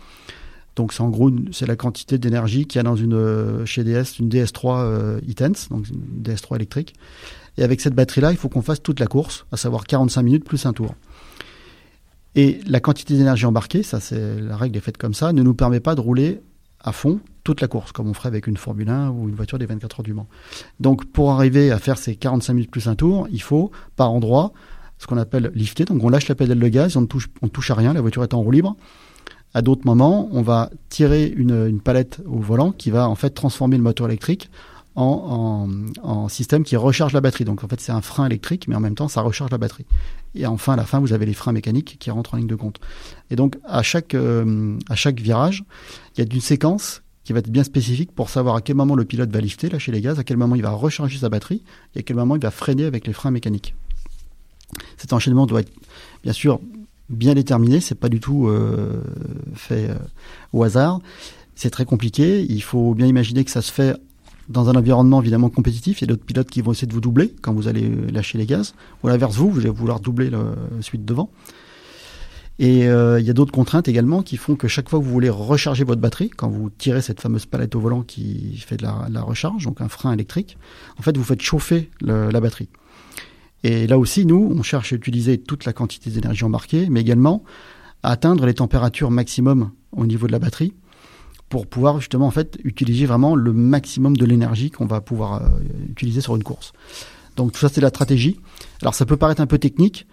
Donc 0.75 0.93
c'est 0.93 1.01
en 1.01 1.09
gros 1.09 1.31
c'est 1.51 1.65
la 1.65 1.75
quantité 1.75 2.19
d'énergie 2.19 2.67
qu'il 2.67 2.77
y 2.77 2.81
a 2.81 2.83
dans 2.83 2.95
une 2.95 3.65
chez 3.65 3.83
DS 3.83 4.19
une 4.19 4.29
DS3 4.29 4.83
euh, 4.83 5.19
donc 5.71 5.89
une 5.89 6.21
DS3 6.21 6.55
électrique. 6.55 6.93
Et 7.57 7.63
avec 7.63 7.81
cette 7.81 7.95
batterie 7.95 8.21
là, 8.21 8.31
il 8.31 8.37
faut 8.37 8.47
qu'on 8.47 8.61
fasse 8.61 8.83
toute 8.83 8.99
la 8.99 9.07
course, 9.07 9.47
à 9.51 9.57
savoir 9.57 9.85
45 9.85 10.21
minutes 10.21 10.43
plus 10.43 10.67
un 10.67 10.73
tour. 10.73 10.93
Et 12.35 12.59
la 12.67 12.79
quantité 12.79 13.15
d'énergie 13.17 13.47
embarquée, 13.47 13.81
ça 13.81 13.99
c'est 13.99 14.39
la 14.39 14.55
règle 14.55 14.77
est 14.77 14.81
faite 14.81 14.97
comme 14.97 15.15
ça, 15.15 15.33
ne 15.33 15.41
nous 15.41 15.55
permet 15.55 15.79
pas 15.79 15.95
de 15.95 16.01
rouler 16.01 16.41
à 16.79 16.91
fond 16.91 17.19
toute 17.43 17.61
la 17.61 17.67
course, 17.67 17.91
comme 17.91 18.07
on 18.07 18.13
ferait 18.13 18.27
avec 18.27 18.47
une 18.47 18.57
Formule 18.57 18.89
1 18.89 19.09
ou 19.09 19.29
une 19.29 19.35
voiture 19.35 19.57
des 19.57 19.65
24 19.65 19.99
heures 19.99 20.03
du 20.03 20.13
Mans. 20.13 20.27
Donc 20.79 21.05
pour 21.05 21.31
arriver 21.31 21.71
à 21.71 21.79
faire 21.79 21.97
ces 21.97 22.15
45 22.15 22.53
minutes 22.53 22.71
plus 22.71 22.87
un 22.87 22.95
tour, 22.95 23.27
il 23.31 23.41
faut 23.41 23.71
par 23.95 24.11
endroit 24.11 24.51
ce 24.97 25.07
qu'on 25.07 25.17
appelle 25.17 25.51
lifter. 25.55 25.85
Donc 25.85 26.03
on 26.03 26.09
lâche 26.09 26.27
la 26.27 26.35
pédale 26.35 26.59
de 26.59 26.67
gaz, 26.67 26.97
on 26.97 27.01
ne 27.01 27.05
touche, 27.05 27.29
on 27.41 27.47
touche 27.47 27.71
à 27.71 27.75
rien, 27.75 27.93
la 27.93 28.01
voiture 28.01 28.23
est 28.23 28.33
en 28.33 28.41
roue 28.41 28.51
libre. 28.51 28.75
À 29.53 29.61
d'autres 29.61 29.85
moments, 29.85 30.27
on 30.31 30.41
va 30.41 30.69
tirer 30.89 31.25
une, 31.25 31.79
palette 31.79 32.21
au 32.25 32.39
volant 32.39 32.71
qui 32.71 32.91
va 32.91 33.07
en 33.07 33.15
fait 33.15 33.29
transformer 33.29 33.77
le 33.77 33.83
moteur 33.83 34.07
électrique 34.07 34.49
en, 34.97 36.29
système 36.29 36.63
qui 36.63 36.75
recharge 36.75 37.13
la 37.13 37.21
batterie. 37.21 37.45
Donc 37.45 37.63
en 37.63 37.67
fait 37.67 37.79
c'est 37.79 37.91
un 37.91 38.01
frein 38.01 38.25
électrique, 38.25 38.67
mais 38.67 38.75
en 38.75 38.79
même 38.79 38.95
temps 38.95 39.07
ça 39.07 39.21
recharge 39.21 39.51
la 39.51 39.57
batterie. 39.57 39.85
Et 40.35 40.45
enfin 40.45 40.73
à 40.73 40.75
la 40.75 40.85
fin 40.85 40.99
vous 40.99 41.13
avez 41.13 41.25
les 41.25 41.33
freins 41.33 41.53
mécaniques 41.53 41.97
qui 41.99 42.11
rentrent 42.11 42.33
en 42.33 42.37
ligne 42.37 42.47
de 42.47 42.55
compte. 42.55 42.79
Et 43.29 43.35
donc 43.35 43.57
à 43.65 43.83
chaque 43.83 44.13
euh, 44.13 44.77
à 44.89 44.95
chaque 44.95 45.19
virage, 45.19 45.63
il 46.15 46.23
y 46.23 46.27
a 46.27 46.33
une 46.33 46.41
séquence 46.41 47.01
qui 47.23 47.33
va 47.33 47.39
être 47.39 47.49
bien 47.49 47.63
spécifique 47.63 48.11
pour 48.13 48.29
savoir 48.29 48.55
à 48.55 48.61
quel 48.61 48.75
moment 48.75 48.95
le 48.95 49.05
pilote 49.05 49.29
va 49.29 49.41
lifter, 49.41 49.69
lâcher 49.69 49.91
les 49.91 50.01
gaz, 50.01 50.17
à 50.19 50.23
quel 50.23 50.37
moment 50.37 50.55
il 50.55 50.61
va 50.61 50.71
recharger 50.71 51.17
sa 51.17 51.29
batterie 51.29 51.61
et 51.95 51.99
à 51.99 52.01
quel 52.01 52.15
moment 52.15 52.35
il 52.35 52.41
va 52.41 52.51
freiner 52.51 52.85
avec 52.85 53.05
les 53.05 53.13
freins 53.13 53.31
mécaniques. 53.31 53.75
Cet 54.97 55.13
enchaînement 55.13 55.45
doit 55.45 55.61
être 55.61 55.71
bien 56.23 56.33
sûr 56.33 56.59
bien 57.09 57.35
déterminé, 57.35 57.79
c'est 57.79 57.95
pas 57.95 58.09
du 58.09 58.19
tout 58.19 58.47
euh, 58.47 59.01
fait 59.55 59.89
euh, 59.89 59.95
au 60.51 60.63
hasard. 60.63 60.99
C'est 61.55 61.69
très 61.69 61.85
compliqué. 61.85 62.45
Il 62.47 62.61
faut 62.61 62.93
bien 62.93 63.07
imaginer 63.07 63.43
que 63.43 63.51
ça 63.51 63.61
se 63.61 63.71
fait 63.71 63.95
dans 64.49 64.69
un 64.69 64.75
environnement 64.75 65.21
évidemment 65.21 65.49
compétitif. 65.49 66.01
Il 66.01 66.05
y 66.05 66.05
a 66.05 66.07
d'autres 66.07 66.25
pilotes 66.25 66.49
qui 66.49 66.61
vont 66.61 66.71
essayer 66.71 66.87
de 66.87 66.93
vous 66.93 67.01
doubler 67.01 67.33
quand 67.41 67.53
vous 67.53 67.67
allez 67.67 67.89
lâcher 68.11 68.37
les 68.37 68.45
gaz. 68.45 68.73
Ou 69.03 69.07
à 69.07 69.11
l'inverse, 69.11 69.35
vous, 69.35 69.49
vous 69.49 69.59
allez 69.59 69.69
vouloir 69.69 69.99
doubler 69.99 70.29
le 70.29 70.55
suite 70.81 71.05
devant. 71.05 71.29
Et 72.59 72.87
euh, 72.87 73.19
il 73.19 73.25
y 73.25 73.29
a 73.29 73.33
d'autres 73.33 73.51
contraintes 73.51 73.87
également 73.87 74.23
qui 74.23 74.35
font 74.35 74.55
que 74.55 74.67
chaque 74.67 74.89
fois 74.89 74.99
que 74.99 75.03
vous 75.05 75.11
voulez 75.11 75.29
recharger 75.29 75.83
votre 75.83 76.01
batterie, 76.01 76.29
quand 76.29 76.49
vous 76.49 76.69
tirez 76.71 77.01
cette 77.01 77.21
fameuse 77.21 77.45
palette 77.45 77.75
au 77.75 77.79
volant 77.79 78.01
qui 78.01 78.57
fait 78.57 78.77
de 78.77 78.83
la, 78.83 79.21
recharge, 79.21 79.65
donc 79.65 79.79
un 79.79 79.89
frein 79.89 80.11
électrique, 80.11 80.57
en 80.97 81.03
fait 81.03 81.15
vous 81.15 81.23
faites 81.23 81.41
chauffer 81.41 81.91
la 82.01 82.41
batterie. 82.41 82.69
Et 83.63 83.85
là 83.85 83.97
aussi, 83.97 84.25
nous, 84.25 84.53
on 84.55 84.63
cherche 84.63 84.93
à 84.93 84.95
utiliser 84.95 85.37
toute 85.37 85.65
la 85.65 85.73
quantité 85.73 86.09
d'énergie 86.09 86.43
embarquée, 86.43 86.87
mais 86.89 87.01
également 87.01 87.43
à 88.01 88.11
atteindre 88.11 88.45
les 88.45 88.53
températures 88.53 89.11
maximum 89.11 89.71
au 89.91 90.05
niveau 90.05 90.27
de 90.27 90.31
la 90.31 90.39
batterie 90.39 90.73
pour 91.49 91.67
pouvoir 91.67 91.99
justement 91.99 92.27
en 92.27 92.31
fait 92.31 92.57
utiliser 92.63 93.05
vraiment 93.05 93.35
le 93.35 93.53
maximum 93.53 94.17
de 94.17 94.25
l'énergie 94.25 94.71
qu'on 94.71 94.85
va 94.85 95.01
pouvoir 95.01 95.41
euh, 95.41 95.47
utiliser 95.89 96.21
sur 96.21 96.35
une 96.35 96.43
course. 96.43 96.73
Donc 97.35 97.51
tout 97.51 97.59
ça 97.59 97.69
c'est 97.69 97.81
la 97.81 97.89
stratégie. 97.89 98.39
Alors 98.81 98.95
ça 98.95 99.05
peut 99.05 99.17
paraître 99.17 99.41
un 99.41 99.47
peu 99.47 99.57
technique. 99.57 100.07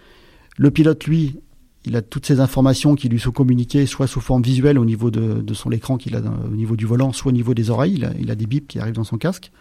Le 0.57 0.71
pilote 0.71 1.05
lui 1.05 1.39
il 1.85 1.95
a 1.95 2.01
toutes 2.01 2.25
ces 2.25 2.39
informations 2.39 2.95
qui 2.95 3.09
lui 3.09 3.19
sont 3.19 3.31
communiquées, 3.31 3.85
soit 3.85 4.07
sous 4.07 4.19
forme 4.19 4.41
visuelle 4.41 4.79
au 4.79 4.85
niveau 4.85 5.11
de, 5.11 5.53
son 5.53 5.71
écran 5.71 5.97
qu'il 5.97 6.15
a 6.15 6.19
au 6.19 6.55
niveau 6.55 6.75
du 6.75 6.85
volant, 6.85 7.13
soit 7.13 7.29
au 7.29 7.33
niveau 7.33 7.53
des 7.53 7.69
oreilles. 7.69 8.03
Il 8.19 8.31
a, 8.31 8.35
des 8.35 8.47
bips 8.47 8.67
qui 8.67 8.79
arrivent 8.79 8.95
dans 8.95 9.03
son 9.03 9.17
casque. 9.17 9.51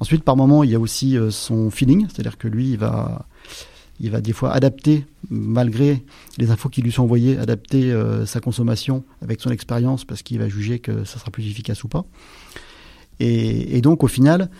Ensuite, 0.00 0.24
par 0.24 0.36
moment, 0.36 0.64
il 0.64 0.70
y 0.70 0.74
a 0.74 0.80
aussi 0.80 1.16
euh, 1.16 1.30
son 1.30 1.70
feeling, 1.70 2.06
c'est-à-dire 2.08 2.36
que 2.36 2.48
lui, 2.48 2.70
il 2.70 2.78
va, 2.78 3.26
il 4.02 4.10
va 4.10 4.20
des 4.20 4.32
fois 4.32 4.52
adapter, 4.52 5.06
malgré 5.30 6.04
les 6.36 6.50
infos 6.50 6.68
qui 6.68 6.82
lui 6.82 6.90
sont 6.90 7.04
envoyées, 7.04 7.38
adapter 7.38 7.92
euh, 7.92 8.26
sa 8.26 8.40
consommation 8.40 9.04
avec 9.22 9.40
son 9.40 9.50
expérience 9.50 10.04
parce 10.04 10.22
qu'il 10.22 10.40
va 10.40 10.48
juger 10.48 10.80
que 10.80 11.04
ça 11.04 11.20
sera 11.20 11.30
plus 11.30 11.48
efficace 11.48 11.84
ou 11.84 11.88
pas. 11.88 12.04
et 13.20 13.80
donc, 13.80 14.02
au 14.02 14.08
final, 14.08 14.50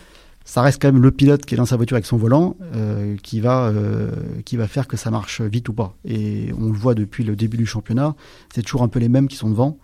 ça 0.45 0.63
reste 0.63 0.81
quand 0.81 0.93
même 0.93 1.03
le 1.03 1.11
pilote 1.11 1.45
qui 1.45 1.55
est 1.55 1.57
dans 1.57 1.67
sa 1.67 1.77
voiture 1.77 1.97
avec 1.97 2.07
son 2.07 2.17
volant 2.17 2.57
euh, 2.75 3.17
qui 3.23 3.41
va 3.41 3.67
euh, 3.67 4.13
qui 4.45 4.57
va 4.57 4.69
faire 4.69 4.87
que 4.87 4.97
ça 4.97 5.11
marche 5.11 5.41
vite 5.41 5.69
ou 5.69 5.73
pas. 5.73 5.97
Et 6.05 6.53
on 6.57 6.71
le 6.71 6.79
voit 6.79 6.95
depuis 6.95 7.25
le 7.25 7.35
début 7.35 7.57
du 7.57 7.67
championnat, 7.67 8.15
c'est 8.55 8.63
toujours 8.63 8.83
un 8.83 8.89
peu 8.89 9.01
les 9.01 9.09
mêmes 9.09 9.27
qui 9.27 9.37
sont 9.37 9.51
devant. 9.51 9.79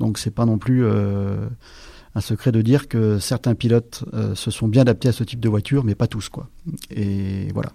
Donc 0.00 0.18
c'est 0.18 0.30
pas 0.30 0.46
non 0.46 0.56
plus 0.56 0.86
un 0.86 2.20
secret 2.20 2.50
de 2.50 2.62
dire 2.62 2.88
que 2.88 3.18
certains 3.18 3.54
pilotes 3.54 4.04
se 4.34 4.50
sont 4.50 4.68
bien 4.68 4.82
adaptés 4.82 5.08
à 5.08 5.12
ce 5.12 5.22
type 5.22 5.38
de 5.38 5.48
voiture, 5.48 5.84
mais 5.84 5.94
pas 5.94 6.06
tous 6.06 6.28
quoi. 6.28 6.48
Et 6.90 7.48
voilà. 7.52 7.72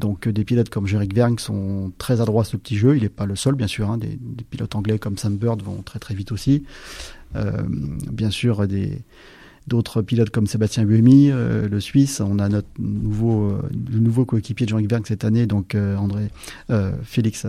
Donc 0.00 0.28
des 0.28 0.44
pilotes 0.44 0.70
comme 0.70 0.86
Jerick 0.86 1.14
Vergne 1.14 1.38
sont 1.38 1.92
très 1.98 2.20
adroits 2.20 2.42
à 2.42 2.44
ce 2.44 2.56
petit 2.56 2.76
jeu. 2.76 2.96
Il 2.96 3.02
n'est 3.02 3.08
pas 3.08 3.26
le 3.26 3.36
seul, 3.36 3.54
bien 3.54 3.66
sûr. 3.66 3.90
Hein. 3.90 3.98
Des, 3.98 4.18
des, 4.20 4.44
pilotes 4.44 4.74
anglais 4.74 4.98
comme 4.98 5.16
Sam 5.18 5.36
Bird 5.36 5.62
vont 5.62 5.82
très 5.82 5.98
très 5.98 6.14
vite 6.14 6.32
aussi. 6.32 6.64
bien 7.34 8.30
sûr, 8.30 8.66
des 8.66 9.02
d'autres 9.66 10.02
pilotes 10.02 10.30
comme 10.30 10.46
Sébastien 10.46 10.84
Buemi, 10.84 11.30
euh, 11.30 11.68
le 11.68 11.80
Suisse. 11.80 12.20
On 12.20 12.38
a 12.38 12.48
notre 12.48 12.68
nouveau, 12.78 13.50
euh, 13.50 13.62
le 13.92 13.98
nouveau 13.98 14.24
coéquipier 14.24 14.66
de 14.66 14.70
Jean-Yves 14.70 14.88
cette 15.04 15.24
année, 15.24 15.46
donc 15.46 15.74
euh, 15.74 15.96
André 15.96 16.30
Félix 17.02 17.46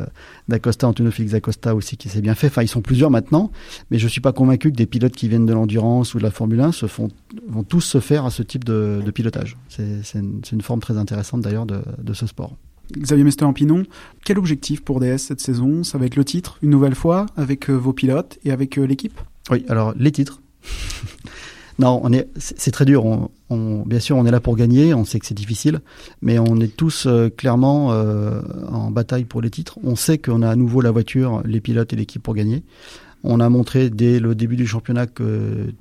D'Acosta, 0.47 0.87
Antonio 0.87 1.11
Félix 1.11 1.33
D'Acosta 1.33 1.75
aussi 1.75 1.97
qui 1.97 2.09
s'est 2.09 2.21
bien 2.21 2.35
fait. 2.35 2.47
Enfin, 2.47 2.63
ils 2.63 2.67
sont 2.67 2.81
plusieurs 2.81 3.11
maintenant, 3.11 3.51
mais 3.89 3.99
je 3.99 4.07
suis 4.07 4.21
pas 4.21 4.33
convaincu 4.33 4.71
que 4.71 4.75
des 4.75 4.85
pilotes 4.85 5.15
qui 5.15 5.27
viennent 5.27 5.45
de 5.45 5.53
l'endurance 5.53 6.13
ou 6.13 6.19
de 6.19 6.23
la 6.23 6.31
Formule 6.31 6.61
1 6.61 6.71
se 6.71 6.85
font, 6.85 7.09
vont 7.47 7.63
tous 7.63 7.81
se 7.81 7.99
faire 7.99 8.25
à 8.25 8.29
ce 8.29 8.43
type 8.43 8.63
de, 8.63 9.01
pilotage. 9.13 9.57
C'est 9.67 10.01
une, 10.15 10.41
une, 10.51 10.61
forme 10.61 10.79
très 10.79 10.97
intéressante 10.97 11.41
d'ailleurs 11.41 11.65
de, 11.65 11.81
de, 12.01 12.13
ce 12.13 12.25
sport. 12.25 12.55
Xavier 12.97 13.25
Mester-Lampinon, 13.25 13.83
quel 14.23 14.37
objectif 14.37 14.81
pour 14.81 14.99
DS 14.99 15.17
cette 15.17 15.41
saison? 15.41 15.83
Ça 15.83 15.97
va 15.97 16.05
être 16.05 16.15
le 16.15 16.23
titre, 16.23 16.57
une 16.61 16.69
nouvelle 16.69 16.95
fois, 16.95 17.25
avec 17.35 17.69
vos 17.69 17.93
pilotes 17.93 18.39
et 18.45 18.51
avec 18.51 18.77
l'équipe? 18.77 19.19
Oui, 19.49 19.65
alors 19.67 19.93
les 19.97 20.11
titres. 20.11 20.41
Non, 21.81 21.99
on 22.03 22.13
est, 22.13 22.29
c'est 22.37 22.69
très 22.69 22.85
dur. 22.85 23.29
Bien 23.49 23.99
sûr, 23.99 24.15
on 24.15 24.27
est 24.27 24.31
là 24.31 24.39
pour 24.39 24.55
gagner. 24.55 24.93
On 24.93 25.03
sait 25.03 25.19
que 25.19 25.25
c'est 25.25 25.33
difficile, 25.33 25.81
mais 26.21 26.37
on 26.37 26.59
est 26.59 26.77
tous 26.77 27.07
euh, 27.07 27.29
clairement 27.29 27.91
euh, 27.91 28.39
en 28.69 28.91
bataille 28.91 29.25
pour 29.25 29.41
les 29.41 29.49
titres. 29.49 29.79
On 29.83 29.95
sait 29.95 30.19
qu'on 30.19 30.43
a 30.43 30.49
à 30.49 30.55
nouveau 30.55 30.81
la 30.81 30.91
voiture, 30.91 31.41
les 31.43 31.59
pilotes 31.59 31.91
et 31.91 31.95
l'équipe 31.95 32.21
pour 32.21 32.35
gagner. 32.35 32.63
On 33.23 33.39
a 33.39 33.49
montré 33.49 33.89
dès 33.89 34.19
le 34.19 34.35
début 34.35 34.57
du 34.57 34.67
championnat 34.67 35.07
que 35.07 35.73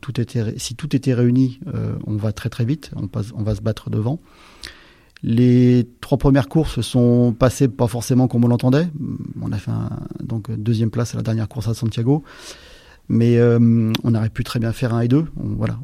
si 0.57 0.75
tout 0.75 0.97
était 0.97 1.13
réuni, 1.13 1.61
euh, 1.75 1.93
on 2.07 2.17
va 2.17 2.33
très 2.33 2.49
très 2.49 2.65
vite. 2.65 2.93
On 2.97 3.43
va 3.43 3.55
se 3.55 3.61
battre 3.61 3.91
devant. 3.91 4.21
Les 5.23 5.87
trois 6.01 6.17
premières 6.17 6.49
courses 6.49 6.81
sont 6.81 7.35
passées 7.39 7.69
pas 7.69 7.89
forcément 7.89 8.27
comme 8.27 8.47
on 8.47 8.49
l'entendait. 8.49 8.89
On 9.43 9.53
a 9.53 9.59
fait 9.59 9.71
un, 9.71 9.91
donc 10.25 10.51
deuxième 10.51 10.91
place 10.91 11.13
à 11.13 11.19
la 11.19 11.23
dernière 11.23 11.49
course 11.49 11.69
à 11.69 11.75
Santiago. 11.75 12.25
Mais 13.13 13.39
euh, 13.39 13.93
on 14.05 14.15
aurait 14.15 14.31
pu 14.31 14.45
très 14.45 14.61
bien 14.61 14.73
faire 14.73 14.95
un 14.95 15.01
et 15.01 15.09
deux. 15.09 15.25
voilà, 15.35 15.81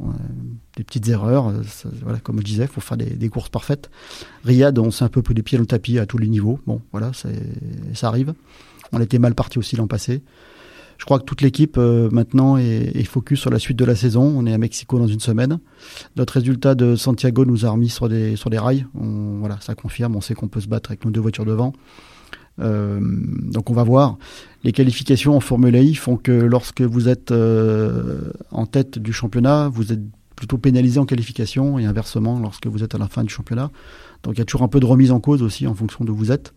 des 0.76 0.84
petites 0.84 1.08
erreurs. 1.08 1.48
Euh, 1.48 1.62
voilà, 2.04 2.20
comme 2.20 2.38
je 2.38 2.44
disais, 2.44 2.62
il 2.62 2.68
faut 2.68 2.80
faire 2.80 2.96
des, 2.96 3.28
courses 3.28 3.48
parfaites. 3.48 3.90
Riyad, 4.44 4.78
on 4.78 4.92
s'est 4.92 5.02
un 5.02 5.08
peu 5.08 5.22
pris 5.22 5.34
les 5.34 5.42
pieds 5.42 5.58
dans 5.58 5.62
le 5.62 5.66
tapis 5.66 5.98
à 5.98 6.06
tous 6.06 6.18
les 6.18 6.28
niveaux. 6.28 6.60
Bon, 6.68 6.80
voilà, 6.92 7.10
ça 7.12 8.06
arrive. 8.06 8.32
On 8.92 9.00
était 9.00 9.18
mal 9.18 9.34
parti 9.34 9.58
aussi 9.58 9.74
l'an 9.74 9.88
passé. 9.88 10.22
Je 10.98 11.04
crois 11.04 11.18
que 11.18 11.24
toute 11.24 11.40
l'équipe 11.40 11.78
euh, 11.78 12.08
maintenant 12.12 12.58
est, 12.58 12.92
est, 12.94 13.02
focus 13.02 13.40
sur 13.40 13.50
la 13.50 13.58
suite 13.58 13.76
de 13.76 13.84
la 13.84 13.96
saison. 13.96 14.22
On 14.22 14.46
est 14.46 14.52
à 14.52 14.58
Mexico 14.58 14.96
dans 14.96 15.08
une 15.08 15.18
semaine. 15.18 15.58
Notre 16.14 16.34
résultat 16.34 16.76
de 16.76 16.94
Santiago 16.94 17.44
nous 17.44 17.66
a 17.66 17.70
remis 17.70 17.88
sur 17.88 18.08
des, 18.08 18.36
sur 18.36 18.50
des 18.50 18.58
rails. 18.58 18.86
voilà, 18.94 19.58
ça 19.60 19.74
confirme. 19.74 20.14
On 20.14 20.20
sait 20.20 20.34
qu'on 20.34 20.46
peut 20.46 20.60
se 20.60 20.68
battre 20.68 20.92
avec 20.92 21.04
nos 21.04 21.10
deux 21.10 21.20
voitures 21.20 21.44
devant. 21.44 21.72
Euh, 22.60 23.00
donc 23.00 23.70
on 23.70 23.74
va 23.74 23.84
voir. 23.84 24.18
Les 24.64 24.72
qualifications 24.72 25.36
en 25.36 25.40
Formule 25.40 25.76
I 25.76 25.94
font 25.94 26.16
que 26.16 26.32
lorsque 26.32 26.82
vous 26.82 27.08
êtes 27.08 27.30
euh, 27.30 28.32
en 28.50 28.66
tête 28.66 28.98
du 28.98 29.12
championnat, 29.12 29.68
vous 29.68 29.92
êtes 29.92 30.00
plutôt 30.34 30.58
pénalisé 30.58 30.98
en 30.98 31.06
qualification 31.06 31.78
et 31.78 31.86
inversement 31.86 32.38
lorsque 32.38 32.66
vous 32.66 32.82
êtes 32.82 32.94
à 32.94 32.98
la 32.98 33.08
fin 33.08 33.24
du 33.24 33.32
championnat. 33.32 33.70
Donc 34.22 34.34
il 34.34 34.38
y 34.38 34.42
a 34.42 34.44
toujours 34.44 34.62
un 34.62 34.68
peu 34.68 34.80
de 34.80 34.86
remise 34.86 35.10
en 35.10 35.20
cause 35.20 35.42
aussi 35.42 35.66
en 35.66 35.74
fonction 35.74 36.04
de 36.04 36.10
où 36.10 36.16
vous 36.16 36.32
êtes. 36.32 36.52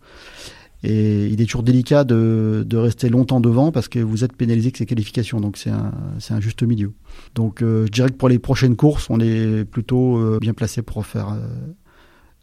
Et 0.82 1.26
il 1.26 1.42
est 1.42 1.44
toujours 1.44 1.62
délicat 1.62 2.04
de, 2.04 2.66
rester 2.72 3.10
longtemps 3.10 3.40
devant 3.40 3.70
parce 3.70 3.88
que 3.88 3.98
vous 3.98 4.24
êtes 4.24 4.34
pénalisé 4.34 4.68
avec 4.68 4.78
ces 4.78 4.86
qualifications. 4.86 5.40
Donc 5.40 5.58
c'est 5.58 5.70
un, 5.70 6.40
juste 6.40 6.62
milieu. 6.62 6.92
Donc 7.34 7.62
euh, 7.62 7.84
je 7.86 7.92
dirais 7.92 8.08
que 8.08 8.14
pour 8.14 8.30
les 8.30 8.38
prochaines 8.38 8.76
courses, 8.76 9.08
on 9.10 9.20
est 9.20 9.64
plutôt 9.66 10.38
bien 10.40 10.54
placé 10.54 10.82
pour 10.82 11.04
faire 11.06 11.36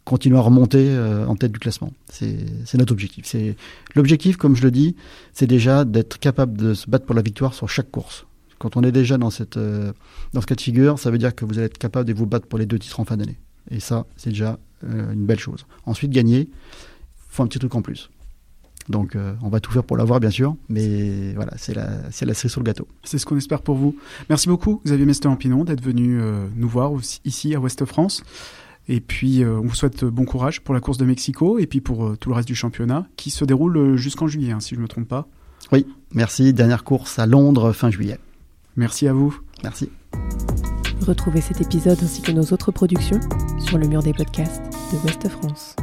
continuer 0.08 0.38
à 0.38 0.40
remonter 0.40 0.88
euh, 0.88 1.26
en 1.26 1.36
tête 1.36 1.52
du 1.52 1.58
classement. 1.58 1.92
C'est 2.10 2.74
notre 2.74 2.92
objectif. 2.92 3.26
C'est 3.26 3.56
L'objectif, 3.94 4.38
comme 4.38 4.56
je 4.56 4.62
le 4.62 4.70
dis, 4.70 4.96
c'est 5.34 5.46
déjà 5.46 5.84
d'être 5.84 6.18
capable 6.18 6.56
de 6.56 6.72
se 6.72 6.88
battre 6.88 7.04
pour 7.04 7.14
la 7.14 7.20
victoire 7.20 7.52
sur 7.52 7.68
chaque 7.68 7.90
course. 7.90 8.24
Quand 8.58 8.76
on 8.76 8.82
est 8.82 8.90
déjà 8.90 9.18
dans, 9.18 9.28
cette, 9.28 9.58
euh, 9.58 9.92
dans 10.32 10.40
ce 10.40 10.46
cas 10.46 10.54
de 10.54 10.60
figure, 10.62 10.98
ça 10.98 11.10
veut 11.10 11.18
dire 11.18 11.34
que 11.34 11.44
vous 11.44 11.58
allez 11.58 11.66
être 11.66 11.76
capable 11.76 12.08
de 12.08 12.14
vous 12.14 12.24
battre 12.24 12.46
pour 12.46 12.58
les 12.58 12.64
deux 12.64 12.78
titres 12.78 12.98
en 13.00 13.04
fin 13.04 13.18
d'année. 13.18 13.36
Et 13.70 13.80
ça, 13.80 14.06
c'est 14.16 14.30
déjà 14.30 14.58
euh, 14.84 15.12
une 15.12 15.26
belle 15.26 15.38
chose. 15.38 15.66
Ensuite, 15.84 16.10
gagner, 16.10 16.40
il 16.40 16.48
faut 17.28 17.42
un 17.42 17.46
petit 17.46 17.58
truc 17.58 17.74
en 17.74 17.82
plus. 17.82 18.10
Donc 18.88 19.18
on 19.42 19.50
va 19.50 19.60
tout 19.60 19.70
faire 19.70 19.84
pour 19.84 19.98
l'avoir 19.98 20.18
bien 20.18 20.30
sûr, 20.30 20.56
mais 20.70 21.34
voilà, 21.34 21.52
c'est 21.58 21.74
la, 21.74 21.90
la 22.04 22.10
cerise 22.10 22.50
sur 22.50 22.62
le 22.62 22.64
gâteau. 22.64 22.88
C'est 23.04 23.18
ce 23.18 23.26
qu'on 23.26 23.36
espère 23.36 23.60
pour 23.60 23.74
vous. 23.74 23.94
Merci 24.30 24.48
beaucoup 24.48 24.80
Xavier 24.86 25.04
Mester-Ampinon 25.04 25.64
d'être 25.64 25.82
venu 25.82 26.18
nous 26.56 26.68
voir 26.70 26.92
ici 27.26 27.54
à 27.54 27.60
Ouest 27.60 27.84
France. 27.84 28.22
Et 28.88 29.00
puis, 29.00 29.42
euh, 29.42 29.58
on 29.58 29.66
vous 29.66 29.74
souhaite 29.74 30.04
bon 30.04 30.24
courage 30.24 30.62
pour 30.62 30.74
la 30.74 30.80
course 30.80 30.98
de 30.98 31.04
Mexico 31.04 31.58
et 31.58 31.66
puis 31.66 31.80
pour 31.80 32.06
euh, 32.06 32.16
tout 32.16 32.30
le 32.30 32.34
reste 32.34 32.48
du 32.48 32.54
championnat 32.54 33.06
qui 33.16 33.30
se 33.30 33.44
déroule 33.44 33.76
euh, 33.76 33.96
jusqu'en 33.96 34.26
juillet, 34.26 34.52
hein, 34.52 34.60
si 34.60 34.74
je 34.74 34.76
ne 34.76 34.82
me 34.82 34.88
trompe 34.88 35.08
pas. 35.08 35.28
Oui, 35.72 35.86
merci. 36.14 36.54
Dernière 36.54 36.84
course 36.84 37.18
à 37.18 37.26
Londres 37.26 37.72
fin 37.72 37.90
juillet. 37.90 38.18
Merci 38.76 39.06
à 39.06 39.12
vous. 39.12 39.36
Merci. 39.62 39.90
Retrouvez 41.06 41.40
cet 41.40 41.60
épisode 41.60 41.98
ainsi 42.02 42.22
que 42.22 42.32
nos 42.32 42.44
autres 42.44 42.72
productions 42.72 43.20
sur 43.58 43.76
le 43.76 43.86
mur 43.86 44.02
des 44.02 44.14
podcasts 44.14 44.62
de 44.92 44.98
Ouest 45.04 45.28
France. 45.28 45.76